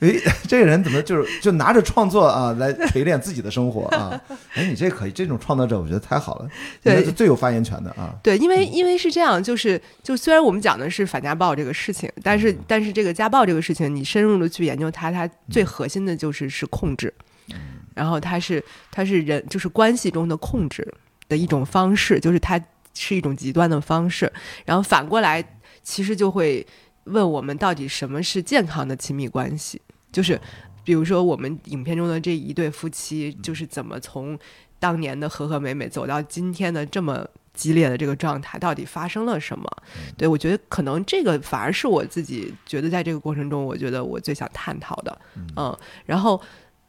[0.00, 0.12] 哎，
[0.48, 4.20] 这个人怎么就是就拿着创作啊来锤炼自己的生活啊？
[4.54, 6.50] 哎，你这可以，这种创作者我觉得太好了，应
[6.82, 8.14] 对该是最有发言权的啊。
[8.22, 17.12] 对，因为因为是这样，就是就虽然我们讲的是反家暴这个事情，但是但是这个家暴这个事情，你深入的去研究它，它最核心的就是是控制，
[17.94, 20.86] 然后它是它是人就是关系中的控制
[21.28, 22.60] 的一种方式，就是它
[22.94, 24.30] 是一种极端的方式，
[24.64, 25.44] 然后反过来
[25.82, 26.66] 其实就会
[27.04, 29.80] 问我们到底什么是健康的亲密关系，
[30.12, 30.40] 就是
[30.84, 34.38] 比如说我们影片中的这一对夫妻，就是怎么从
[34.78, 39.64] 当年的和和美美走到今天的这么激烈的这个状态，到底发生了什么？
[40.16, 45.20] 对我觉得可能这个反而是我自己觉得在这个过程中，我觉得我最想探讨的，
[45.56, 46.40] 嗯，然后。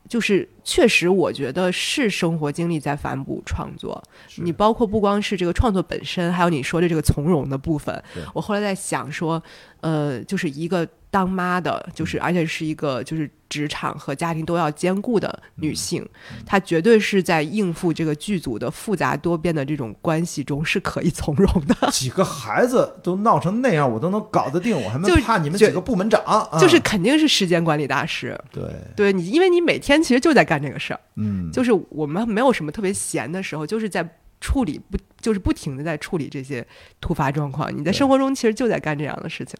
[0.07, 4.01] 就是确实，我觉得是生活经历在反哺创作。
[4.37, 8.03] 你包括不光是这个创作本身，还有你说的这个从容的部分。
[8.33, 9.41] 我后来在想说，
[9.81, 16.05] 呃，就是一个当妈的，就是而且是一个就是职场和家庭都要兼顾的女性，
[16.45, 21.89] 她绝对是在应付这个剧组的复杂多变的这种关系中是可以从容的。
[21.89, 26.21] 几个孩子都闹成那样，我都能搞得定，我还没就怕你们几个部门长？
[26.25, 28.63] 啊就是肯定是时间管理大师，对，
[28.93, 34.05] 对你，因为你每天其实就在干这个事儿，嗯，就是我们没有什么特别闲的时候，就是在
[34.45, 36.63] 处理不，就是不停的在处理这些
[37.01, 37.75] 突发状况。
[37.75, 39.57] 你在生活中其实就在干这样的事情。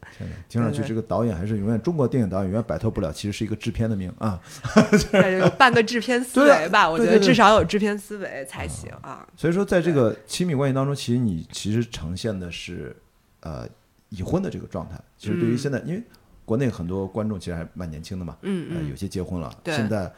[0.48, 4.40] 听上去这个导演还是永远中国电影导演永远摆脱不了，其实是一个制片的命啊。
[5.58, 9.28] 半个制片思维吧，我觉得至少有制片思维才行啊。
[9.36, 12.96] 所以说，在这个亲密关系当中，其实你其实呈现的是
[13.40, 13.68] 呃
[14.10, 15.00] 已婚的这个状态。
[15.18, 16.04] 其实对于嗯现在，因为
[16.46, 20.12] 国内很多观众其实还蛮年轻的嘛，呃，嗯嗯有些结婚了，对现在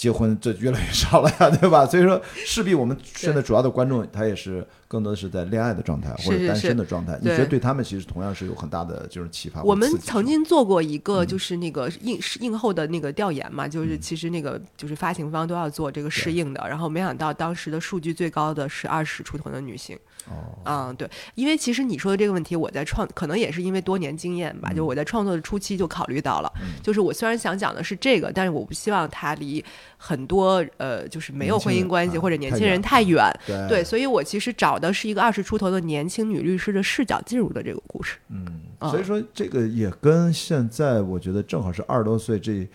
[0.00, 1.84] 结婚这越来越少了呀，对吧？
[1.84, 7.16] 所以说，势必我们现在主要的观众他也是更多的是在恋爱的状态或者单身的状态。
[7.22, 7.60] 你觉得对。
[7.60, 11.00] 他们其实同样是有很大的就是启发我们曾经做过一嗯。
[11.00, 19.96] 个就是那个映映后的那个调研嘛，就是其实那个就是发行方都要做这个适应的，然后没想到当时的数据最高的是二十出头的女性。
[20.28, 29.64] 哦，嗯，对，因为其实你说的这个问题，我在创可能也是因为多年经验吧，就我在创作的初期就考虑到了，就是我虽然想讲的是这个，但是我不希望它离
[29.96, 33.68] 很多呃就是没有婚姻关系啊或者年轻人太远，对。
[33.68, 38.16] 对，所以我其实找的是一个二十出头的年轻女律师的视角进入的这个故事。
[38.28, 38.88] 嗯，啊。
[38.90, 42.66] 所以说这个也跟现在我觉得正好是二十多岁这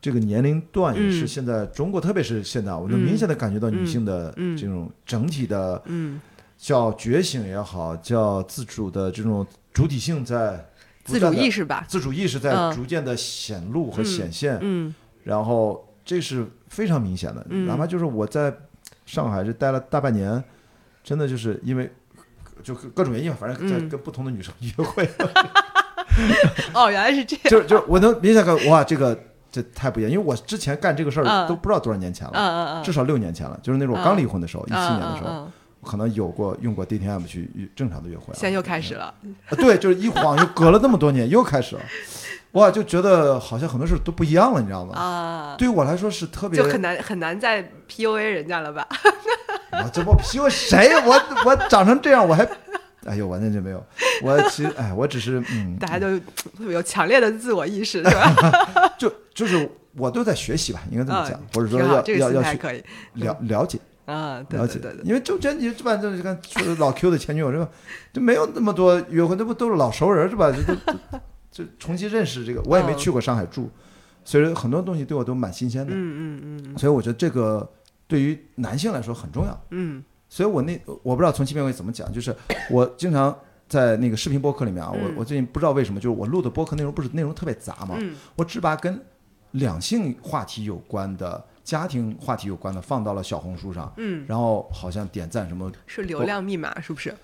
[0.00, 1.28] 这个年龄段，也是嗯。
[1.28, 6.20] 现在中国，特别是现在，我能明显的感觉到女性的这种整体的嗯，
[6.58, 10.68] 叫觉醒也好，叫自主的这种主体性在
[11.04, 12.74] 自主意识，吧，自主意识在嗯。
[12.74, 14.92] 逐渐的显露和显现，嗯。
[15.22, 17.66] 然后这是非常明显的，嗯。
[17.66, 18.52] 哪怕就是我在
[19.06, 20.42] 上海这待了大半年，
[21.04, 21.92] 真的就是因为。
[22.62, 23.88] 就各各种原因吧，反正在嗯。
[23.88, 25.02] 跟不同的女生约会，
[26.72, 29.18] 哦，原来是这样，就是就是我能明显感哇，这个
[29.50, 31.48] 这太不一样，因为我之前干这个事儿嗯。
[31.48, 34.04] 都不知道多少年前了，嗯嗯嗯，至少六年前了，就是那种我嗯。
[34.04, 35.50] 刚离婚的时候，一七嗯年的时候，
[35.82, 38.34] 可能有过用过 DTM 去正常的约会了。
[38.34, 39.06] 现在又开始了，
[39.48, 41.82] 啊对，就是一晃又隔了那么多年，又开始了，
[42.52, 44.94] 哇，就觉得好像很多事都不一样了，你知道吗？
[44.94, 48.86] 啊，对于我来说是特别，就很难很难再 PUA 人家了吧？
[49.72, 51.02] 我 这不 PUA 谁呀？
[51.06, 51.14] 我
[51.46, 52.46] 我长成这样，我还，
[53.06, 53.82] 哎呦，完全就没有，
[54.22, 58.34] 我其实哎，我只是嗯，大家都特别有强烈的自我意识，是吧？
[58.98, 62.84] 就就是我都在学习吧，应该这么讲，嗯或者说，要要要去可以
[63.14, 63.78] 了了解。
[64.04, 67.66] 啊，对了解对对对，因为中间你这吧，这看说的老 Q 的前女友，是吧
[68.12, 70.52] 就没有那么多约会，那不都是老熟人是吧？
[71.52, 73.70] 就重新认识这个，我也没嗯去过上海住，
[74.24, 75.92] 所以说很多东西对我都蛮新鲜的。
[75.94, 77.70] 嗯嗯嗯所以我觉得这个
[78.08, 79.64] 对于男性来说很重要。
[79.70, 82.34] 嗯所以我那我不知道从欺骗会怎么讲，就是
[82.70, 83.38] 我经常
[83.68, 88.98] 在那个视频播客里面啊，我嗯我最近不知道为什么，就是我录的播客内容不是内容特别杂嘛，嗯我只把跟
[89.50, 97.14] 两性话题有关的、家庭话题有关的放到了小红书上，嗯，然后好像点赞什么，是流量密码是不是？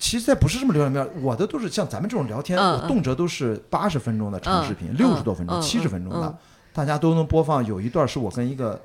[0.00, 6.34] 其实再不是这么流量面，我的都是像咱们这种聊天，动辄都是八十分钟的长视频，嗯六十多分钟、嗯七十分钟的，嗯。
[6.72, 7.64] 大家都能播放。
[7.64, 8.80] 有一段是我跟一个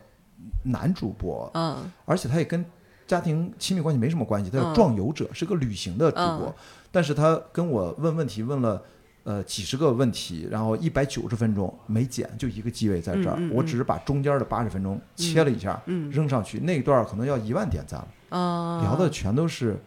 [0.64, 1.90] 男主播，嗯。
[2.06, 2.64] 而且他也跟
[3.08, 4.76] 家庭亲密关系没什么关系，他叫嗯。
[4.76, 6.54] 壮游者，是个旅行的主播，嗯。
[6.92, 8.82] 但是他跟我问问题问了。
[9.28, 18.38] 呃，几十个问题，然后一百九十分钟没剪，就一个机位在这儿，嗯嗯我只是把中间的八十分钟切了一下，嗯扔上去，那一段可能要一万点赞了。
[18.38, 19.82] 啊，聊的全都是，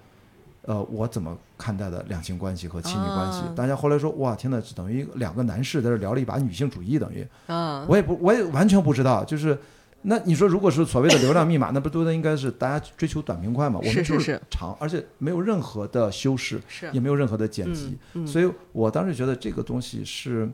[0.68, 3.38] 呃，我怎么看待的两性关系和亲密关系。
[3.38, 9.58] 啊大家后来说，哇，天呐，等于两个男士在这聊了一把女性主义，等于啊，我也不，我也完全不知道，就是。
[10.02, 13.80] 那你说，如果是所谓的流量密码，那不都应该是大家追求短平快嘛？
[13.80, 17.98] 我们是是就是长，而且没有任何的修饰，是也没有任何的剪辑。
[18.14, 20.48] 嗯嗯所以我当时觉得这个东西是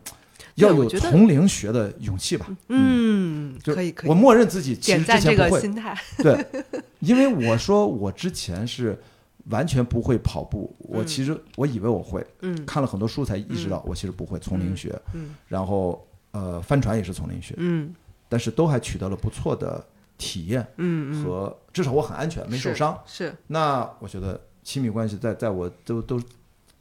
[0.54, 2.46] 要有对我觉得从零学的勇气吧。
[2.68, 6.46] 嗯，就可以可以，我默认自己其实之前不会，心态， 对，
[7.00, 8.98] 因为我说我之前是
[9.50, 12.64] 完全不会跑步，我其实我以为我会，嗯。
[12.64, 15.34] 看了很多书才意识到我其实不会，从零学，嗯。
[15.48, 17.94] 然后呃帆船也是从零学，嗯。
[18.28, 19.84] 但是都还取得了不错的
[20.16, 20.66] 体验
[21.22, 22.98] 和至少我很安全，没受伤。
[23.06, 23.34] 是。
[23.46, 26.20] 那我觉得亲密关系在在我都都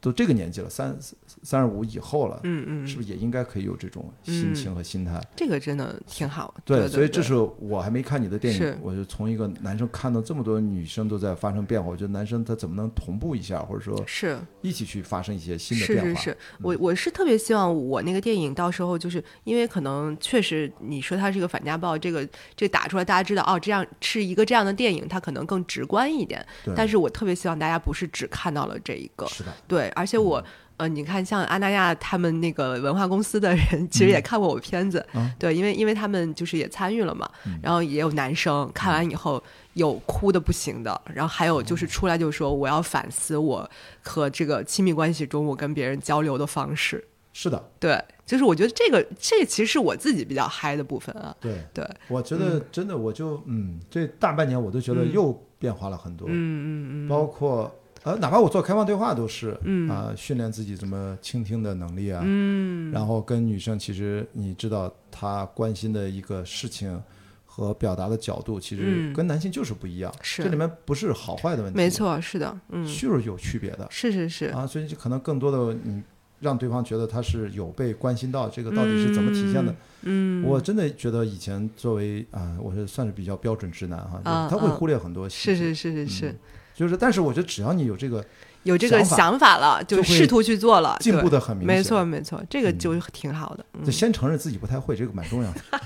[0.00, 0.96] 都这个年纪了，三
[1.42, 5.20] 三十五以后了，嗯嗯，是不是也应该可以有这种心情和心态？
[5.36, 14.38] 这个真的挺好，对，对，对所以这是我还没看你的电影，我就从一个男生看到这么多女生都在发生变化，我觉得男生他怎么能同步一下，或者说是。
[14.62, 16.08] 一起去发生一些新的变化？
[16.08, 22.26] 是是是，我我是特别希望我那个电影到时候就是因为可能确实你说它是一个反家暴，这个
[22.56, 26.44] 这打出来大家知道哦，这样是一个这样的电影，它可能更直观一点。
[26.74, 30.42] 但是我特别希望大家不是只看到了这一个，是的，对，而且我。
[30.76, 37.58] 呃，你看，像阿那亚他们那个文化公司的人，其实也看过我片子，啊对，因为因为他们就是也参与了嘛，嗯。
[37.62, 39.42] 然后也有男生看完以后
[39.74, 43.68] 有哭的不行的，然后还有就是出来就说我要反思我
[44.02, 55.12] 和这个亲密关系中我跟别人交流的方式，是的，对，就是我觉得这个这其实是我自己比较嗨的部分啊，对，对，我觉得真的，我就嗯，这大半年我都觉得嗯。
[55.12, 57.74] 又变化了很多，嗯嗯嗯，包括
[58.04, 67.02] 呃，哪怕我做开放对话都是，嗯啊、训练自己怎么倾听的能力啊，嗯，然后跟女生，其实你知道她关心的一个事情
[67.46, 70.14] 和表达的角度，其实嗯跟男性就是不一样。
[70.20, 74.66] 是这里面不是好坏的问题，没，错，是的，嗯，就是有区别的是是是，啊。
[74.66, 76.02] 所以就可能更多的你
[76.40, 79.74] 让对方觉得他是有被关心到，这个到底是怎么体现的？
[80.02, 85.56] 嗯，我真的觉得以前作为啊、我是算是比较标准直男哈，他会忽略很多细节。
[85.56, 86.28] 是是是是是。
[86.28, 86.38] 嗯
[86.74, 88.24] 就是，但是我觉得只要你有这个
[88.64, 93.64] 有这个想法了，就试图去做了，进步的很明显，没错没错，这个嗯就挺好的。
[93.74, 95.60] 嗯就先承认自己不太会，这个蛮重要的。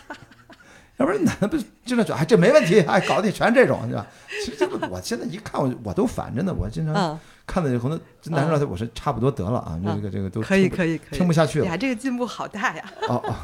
[0.99, 4.05] 要不然男的不经常觉得哎这没问题，哎搞的全是这种是吧？
[4.45, 11.32] 其实这个我现在一看我我都烦着呢，我经常嗯，看到有很多这男生，我说差不多得了啊，这个这个都可以可以可以听不。
[11.32, 12.84] 下去了呀，这个进步好大呀！
[13.09, 13.34] 哦哦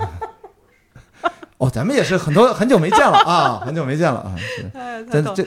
[1.59, 5.47] 哦，咱们也是很多很久没见了啊，很久没见了啊，是，哎但这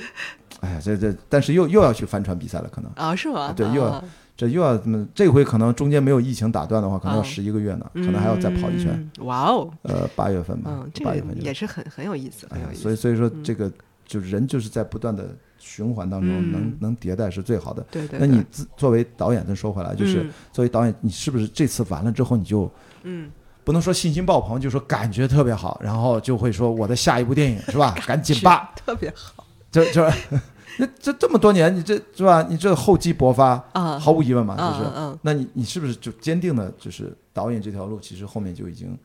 [0.62, 3.54] 哎呀这这但是又又要去帆船比赛了，可能啊是吗？
[3.56, 4.04] 对又要啊
[4.36, 9.26] 这又要嗯这回可能中间没有疫情打断的话，可能要嗯十一个月呢，可能还要再跑一圈，嗯。
[9.26, 12.84] 哇哦，呃八月份吧嗯，，八月份就也是很很有意思，哎呀很有，意思。
[12.84, 13.72] 所以所以说嗯这个
[14.06, 17.84] 就人就是在不断的循环当中嗯能能迭代是最好的。
[17.90, 22.72] 对对，那你自作为导演，再说回来，就是嗯作为导演，你是不是这次完了之后，你就
[23.04, 23.32] 嗯，
[23.64, 27.96] 不能说信心爆棚，就说感觉特别好，然后就会说我的下一部电影是吧？
[28.06, 29.47] 赶紧吧，特别好
[29.86, 30.12] 这这
[30.80, 32.46] 那这这么多年，你这是吧？
[32.50, 34.92] 你这厚积薄发，啊，毫无疑问嘛，嗯就是。
[34.96, 38.98] 嗯那你你是不是就坚定的，就是导演这条路，其实后面就已经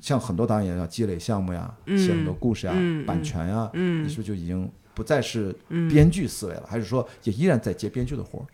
[0.00, 8.44] 像很多导演要积累项目呀，嗯写很多故事呀、嗯版权呀，嗯你是不是就已经不再是嗯，编剧思维了，还是说也依然在接编剧的活儿？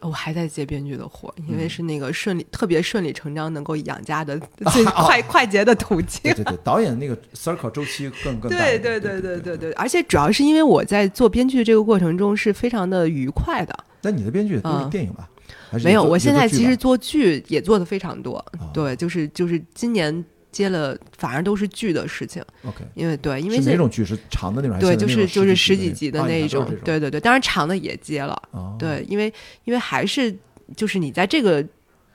[0.00, 4.38] 我还在接编剧的活，因为嗯是那个顺利特别顺理成章能够养家的
[4.72, 6.34] 最快快捷的途径对。
[6.34, 8.78] 对对，导演那个 circle 周期更更大对。
[8.78, 9.56] 对对对对。
[9.56, 13.84] 对而且主要是因为我在做编剧这个过程中是非常的愉快的。
[14.02, 15.28] 那你的编剧都是嗯电影吧？
[15.70, 18.36] 还是没有，我现在其实做剧也做的非常多。
[18.58, 20.24] 哦对，就是就是今年
[20.58, 22.42] 接了，反而都是剧的事情。
[22.64, 26.66] OK 因为对，因为是哪种剧是长的那种对，就是就是十几几集的啊那一种。
[26.84, 28.36] 对对对，当然长的也接了。
[28.50, 29.32] 哦对，因为
[29.62, 30.36] 因为还是
[30.76, 31.64] 就是你在这个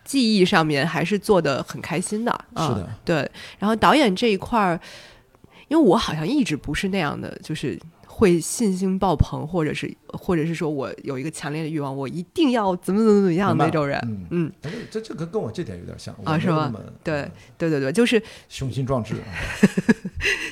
[0.03, 2.31] 记忆上面还是做的很开心的。
[2.53, 4.77] 啊是的对，然后导演这一块儿，
[5.69, 13.99] 因为我好像一直不是那样的，就是会信心爆棚，或者是或者是说我有一个强烈的欲望，我一定要怎么怎么怎么样那种人。
[14.31, 14.51] 嗯
[14.89, 16.71] 这这个跟我这点有点像啊是吗
[17.03, 19.15] 对呃对对对，就是雄心壮志。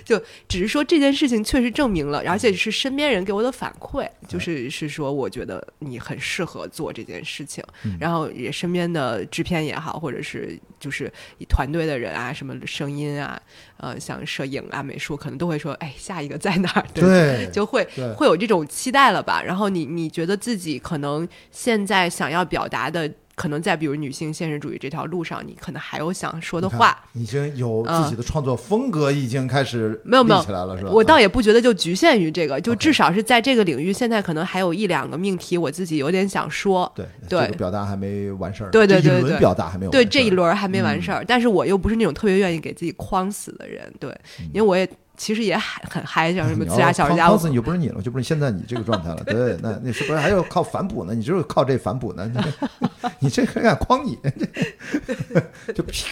[0.03, 11.11] 就只是说这件事情确实证明了，而且是身边人给我的反馈，就是是说我觉得你很适合做这件事情，嗯然后也身边的制片也好，或者是就是
[11.47, 13.39] 团队的人啊，什么声音啊，
[13.77, 16.85] 呃，像摄影啊、美术，可能都会说，哎，下一个在哪儿？
[16.93, 17.87] 对，就会
[18.17, 19.41] 会有这种期待了吧？
[19.51, 26.97] 然后你你觉得自己可能现在想要表达的可能在比如女性现实主义这条路上，你可能还有想说的话。
[27.11, 30.89] 已经有自己的创作风格，已经开始没有没有起来了，是吧？
[30.89, 36.89] 我倒也不觉得就局限于这个，就至少是在这个领域，现在可能还有一两个命题，我自己有点想说。
[36.95, 44.15] 对对这个表达还没完事儿，对对对对表达还没有对这一轮还没完嗯事儿，但是我又不是那种特别愿意给自己框死的人，对，
[44.53, 44.87] 因为我也
[45.21, 49.23] 其实也很很嗨，像什么你自杀小说家，我康斯你就不是你了，就不是现在你这个状态了。
[49.25, 51.13] 对，那你是不是还要靠反哺呢？
[51.13, 52.27] 你就是靠这反哺呢？
[53.21, 54.17] 你这还敢框你？
[55.75, 56.07] 就 不是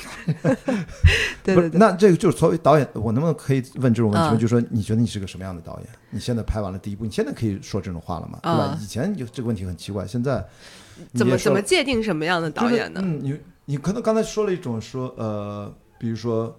[1.44, 4.36] 对对对，那这个就是作为导演，我能不能可以问这种问题吗？
[4.36, 5.88] 嗯就是说，你觉得你是个什么样的导演？
[6.12, 8.38] 你现在拍完了第一部，你现在可以说这种话了吗？
[8.44, 8.78] 对吧？
[8.78, 10.46] 嗯以前就这个问题很奇怪，现在
[11.16, 13.02] 怎么怎么界定什么样的导演呢？
[13.02, 16.56] 就是嗯，你你可能刚才说了一种说呃，比如说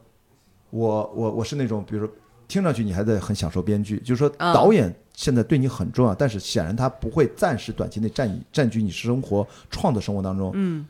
[0.71, 2.13] 我我我是那种，比如说
[2.51, 10.85] 听上去你还在很享受编剧，就是说嗯导演现在对你很重要，但是显然他不会暂时短期内占你占据你生活创作生活当中嗯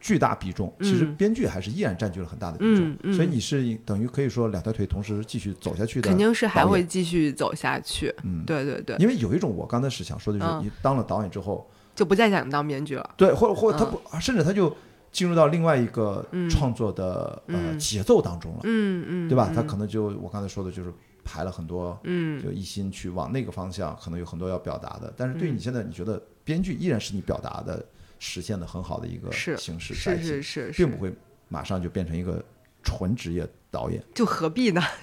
[0.00, 0.72] 巨大比重。
[0.80, 8.14] 其实嗯编剧还是依然占据了很大的比重嗯，嗯所以你是等于可以说两条腿同时继续走下去的，肯定是还会继续走下去。
[8.22, 8.44] 嗯。
[8.44, 13.10] 对对对，因为有一种，我刚才是想说的，就是嗯你当了导演之后，就不再想当编剧了。
[13.16, 14.74] 对，或者或者他不，甚至他就
[15.14, 16.50] 进入到另外一个嗯。
[16.50, 17.78] 创作的呃嗯。
[17.78, 19.50] 节奏当中了，嗯嗯，对吧？
[19.54, 19.66] 他嗯。
[19.66, 20.92] 可能就我刚才说的，就是
[21.24, 22.42] 排了很多，嗯。
[22.42, 25.14] 就一心去往那个方向，可能有很多要表达的。
[25.16, 27.82] 但是对你现在，你觉得编剧依然是你表达的
[28.18, 31.14] 实现的很好的一个形式载体，是是是，是并不会
[31.48, 32.44] 马上就变成一个
[32.84, 34.80] 纯职业导演，就何必呢？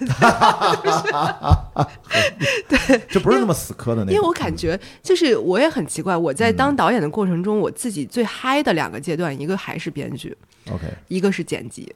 [2.68, 4.14] 对，就不是那么死磕的那种。
[4.14, 10.34] 因为我感觉就是我也很奇怪，我在嗯当导演的过程中，我自己最嗨的两个阶段，一个还是编剧
[10.70, 11.94] ，OK，一个是剪辑。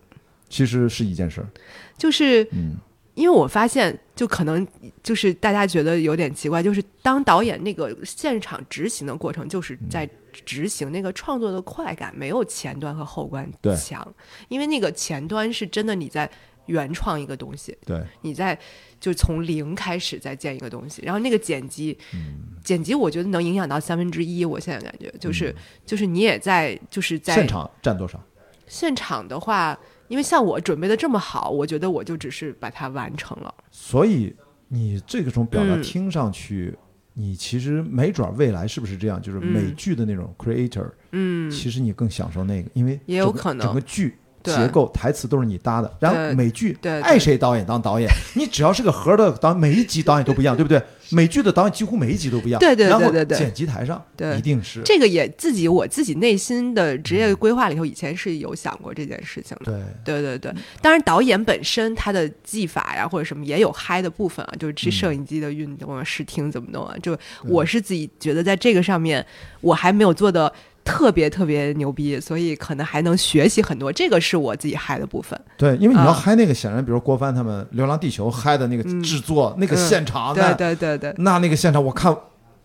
[0.49, 1.49] 其实是一件事儿，
[1.97, 2.76] 就是嗯
[3.14, 4.66] 因为我发现，就可能
[5.03, 10.07] 就是大家觉得有点奇怪，就是当导演那个现场执行的过程，就是在
[10.45, 14.14] 执行那个创作的快感，没有前端和后端强。
[14.49, 16.30] 因为那个前端是真的你在
[16.66, 18.59] 原创一个东西，对，你在
[18.99, 24.45] 就从零开始再建一个东西，然后那个剪辑，嗯剪辑我觉得能影响到三分之一。
[24.45, 28.20] 我现在感觉就是、就是你也在就是在嗯现场占多少？
[28.66, 29.78] 现场的话，
[30.09, 33.55] 因为像我准备的这么好，我觉得我就只是把它完成了。
[33.70, 34.34] 所以
[34.66, 36.76] 你这个种表达嗯听上去，
[37.19, 39.21] 你其实没准未来是不是这样？
[39.23, 44.14] 就是嗯美剧的那种 creator，、嗯，其实你更享受那个，因为也有可能整个剧。
[44.47, 44.57] 对。
[44.57, 50.81] 结构、台词都是你搭的，然后美剧爱谁导演当导演， 你只要是个盒的导，每一集导演都不一样，对不对？
[51.11, 53.39] 美剧的导演几乎每一集都不一样，对对对对对。
[53.39, 54.37] 剪辑台上对。
[54.37, 54.83] 一定是。
[54.85, 59.73] 这个也自己我自己内心的职业规划里头，以前是有想过这件事情的。
[60.05, 60.21] 对。
[60.21, 69.25] 对对对，当然导演本身他的技法呀或者什么也有嗨的部分啊，就是这摄影机的运动啊、视听怎么弄啊，就我是自己觉得在这个上面
[69.61, 70.53] 我还没有做的
[70.87, 75.39] 特别特别牛逼，所以可能还能学习很多，这个是我自己嗨的部分。
[75.59, 82.16] 对，因为你要啊嗨那个，显然比如郭帆他们《流浪地球》嗨的那个嗯制作、那个嗯现场，对对对对，那那个现场，我看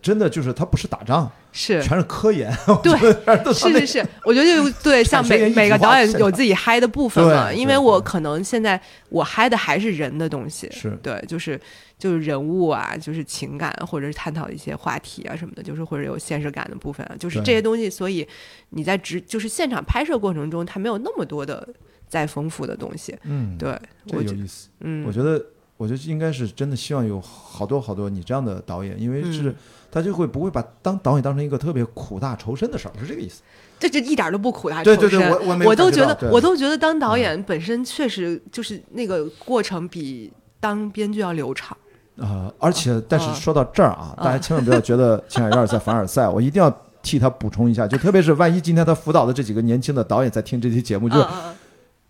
[0.02, 1.82] 真的就是他不是打仗，是。
[1.84, 10.98] 全是科研， 对是是是，我觉得就对，像每每个导演有自己嗨的部分嘛，对因为我可能现在我嗨的还是人的东西，是。
[11.04, 11.60] 对，就是
[12.00, 18.28] 就是人物啊，就是情感，或者是探讨一些话题啊什么的，就是或者有现实感的部分啊，就是这些东西，所以
[18.70, 21.68] 你在直就是现场拍摄过程中，它没有那么多的
[22.08, 24.70] 再丰富的东西，嗯，对，这我觉有意思。
[24.80, 25.46] 嗯，我觉得，
[25.78, 29.56] 我觉得应该是真的希望有好多好多你这样的导演，因为是嗯
[29.92, 33.42] 他就会不会把当导演当成一个特别苦大仇深的事儿，是这个意思。
[33.78, 41.76] 这这一点儿都不苦大对对对，仇深我我没我都觉得我都觉得当导演本身确实就是那个过程比当编剧要流畅。
[42.18, 46.72] 呃，而且但是啊说到这儿啊，啊大家千万不要觉得青海有点在凡尔赛，我一定要
[47.02, 51.16] 替他补充一下，就特别是万一今天他辅导的这几个年轻的导演在听这期节目，就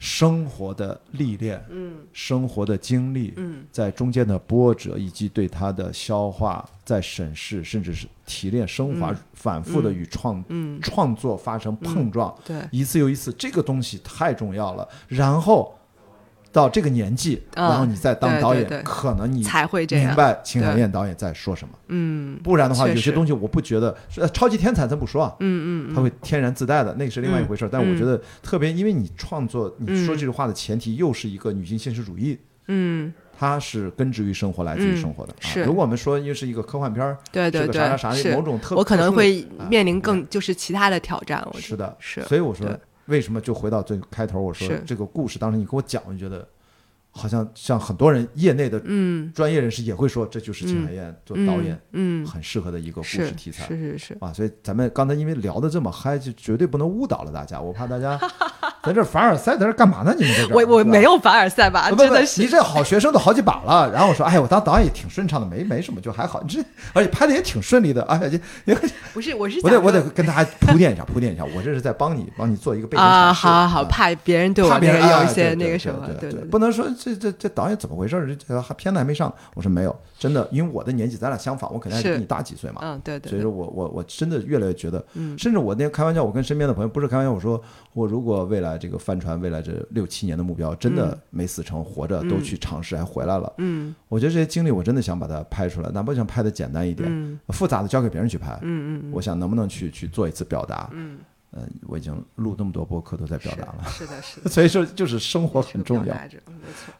[0.01, 1.93] 生活的历练、嗯。
[2.11, 3.63] 生活的经历，嗯。
[3.71, 14.87] 在中间的波折以及对它的消化、在审视，甚至是提炼、升华嗯，反复的嗯与创嗯，创作发生碰撞，对，一次又一次，这个东西太重要了。
[15.07, 15.71] 然后
[16.51, 19.85] 到这个年纪，嗯然后你再当导演，对对对可能你才会。
[19.91, 21.73] 明白秦海对燕导演在说什么。
[21.87, 27.69] 嗯不然的话，有些东西我不觉得，呃超级天才咱不说啊，嗯嗯，他会天然自带的，那是另外一回事儿。
[27.71, 32.37] 但我觉得特别，因为你创作，你说嗯这句话的前提又是一个女性现实主义。
[32.67, 35.33] 嗯，它是根植于生活，来自于生活的。
[35.33, 41.45] 啊是如果我们说又是一个科幻片儿，对对是个啥啥对，啥，某种特，我可能会啊面临更就是其他的挑战。
[41.51, 46.47] 我觉是的，是所以我说对，为什么就回到最开头，我说这个故事当时你给我讲，我就觉得
[47.09, 51.77] 好像像很多人业内的嗯，专业人士也会说，这就是秦海燕做导演
[52.25, 53.67] 很适合的一个故事题材。
[53.67, 57.59] 是是是，啊，所以咱们刚才因为聊的这么嗨，就绝对不能误导了大家。
[57.59, 58.17] 我怕大家
[58.83, 60.13] 在这凡尔赛在这干嘛呢？
[60.17, 63.91] 你们在这儿我我没有凡尔赛吧，真的是你这好学生都好几把了。
[63.91, 66.41] 然后我说，哎，我当导演也挺顺畅的，没没什么，就还好。
[66.41, 66.59] 你这
[66.93, 68.01] 而且拍的也挺顺利的。
[68.03, 68.75] 哎呀，也也
[69.13, 71.43] 不是，我是我得我得跟大家铺垫一下，铺垫一下。
[71.55, 78.45] 我这是在帮你帮你做一个背景啊，好好好，啊怕别人对我怕别人那个有一些那个什么，对对对，不能说这这这导演怎么回事这？
[78.47, 79.31] 这还片子还没上。
[79.53, 82.81] 我说没有，真的，因为我的年纪咱俩相仿，我肯定还比你大几岁嘛。
[82.81, 87.61] 嗯，对对对，所以说我我我真的越来越觉得，嗯甚至我那天开玩笑，我跟身边的朋友不是开玩笑，我说
[87.93, 93.93] 我如果未来这个帆船未来这六七年的目标真的没死成，活着都去尝试还回来了，嗯。
[94.07, 97.39] 我觉得这些经历我真的想把它拍出来，哪怕想拍的简单一点，嗯。
[97.49, 101.17] 复杂的交给别人去拍，嗯嗯我想能不能去去做一次表达，嗯，
[101.53, 106.13] 嗯，我已经录那么多播客都在表达了，是的，是的， 所以说就是生活很重要。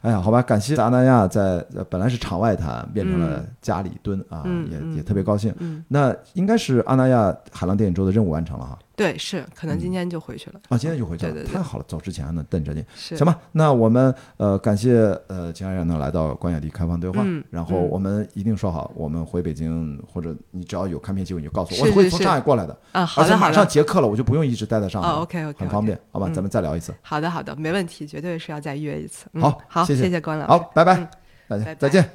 [0.02, 5.54] 哎呀，好吧，感谢阿那亚在呃本来是场外谈，变成了家里蹲啊，也也特别高兴。
[5.58, 8.78] 嗯，那应该是阿那亚海浪电影周的任务完成了哈。
[8.94, 11.54] 对，是可能今天就回去了，啊，今天就回去了，对对对。
[11.54, 12.84] 太好了，走之前还能瞪着你。
[12.94, 14.96] 行吧，那我们呃感谢
[15.28, 17.88] 呃金安然能来到关雅迪开放对话，嗯然后嗯。
[17.88, 26.34] 我们一定说好，我们回北京或者你只要有看片机会你就告诉我，我会从上海过来的，啊，好而且马的好的，上结课了，我就不用一直待在上海，OK OK，很方便，好吧，嗯。
[26.34, 29.26] 咱们再聊一次，好的好的，没问题，绝对是要再约一次。
[29.32, 30.50] 嗯好好，谢谢谢谢关老师。
[30.50, 31.08] 好，拜拜嗯，
[31.48, 31.80] 大家拜拜。
[31.80, 32.10] 再见。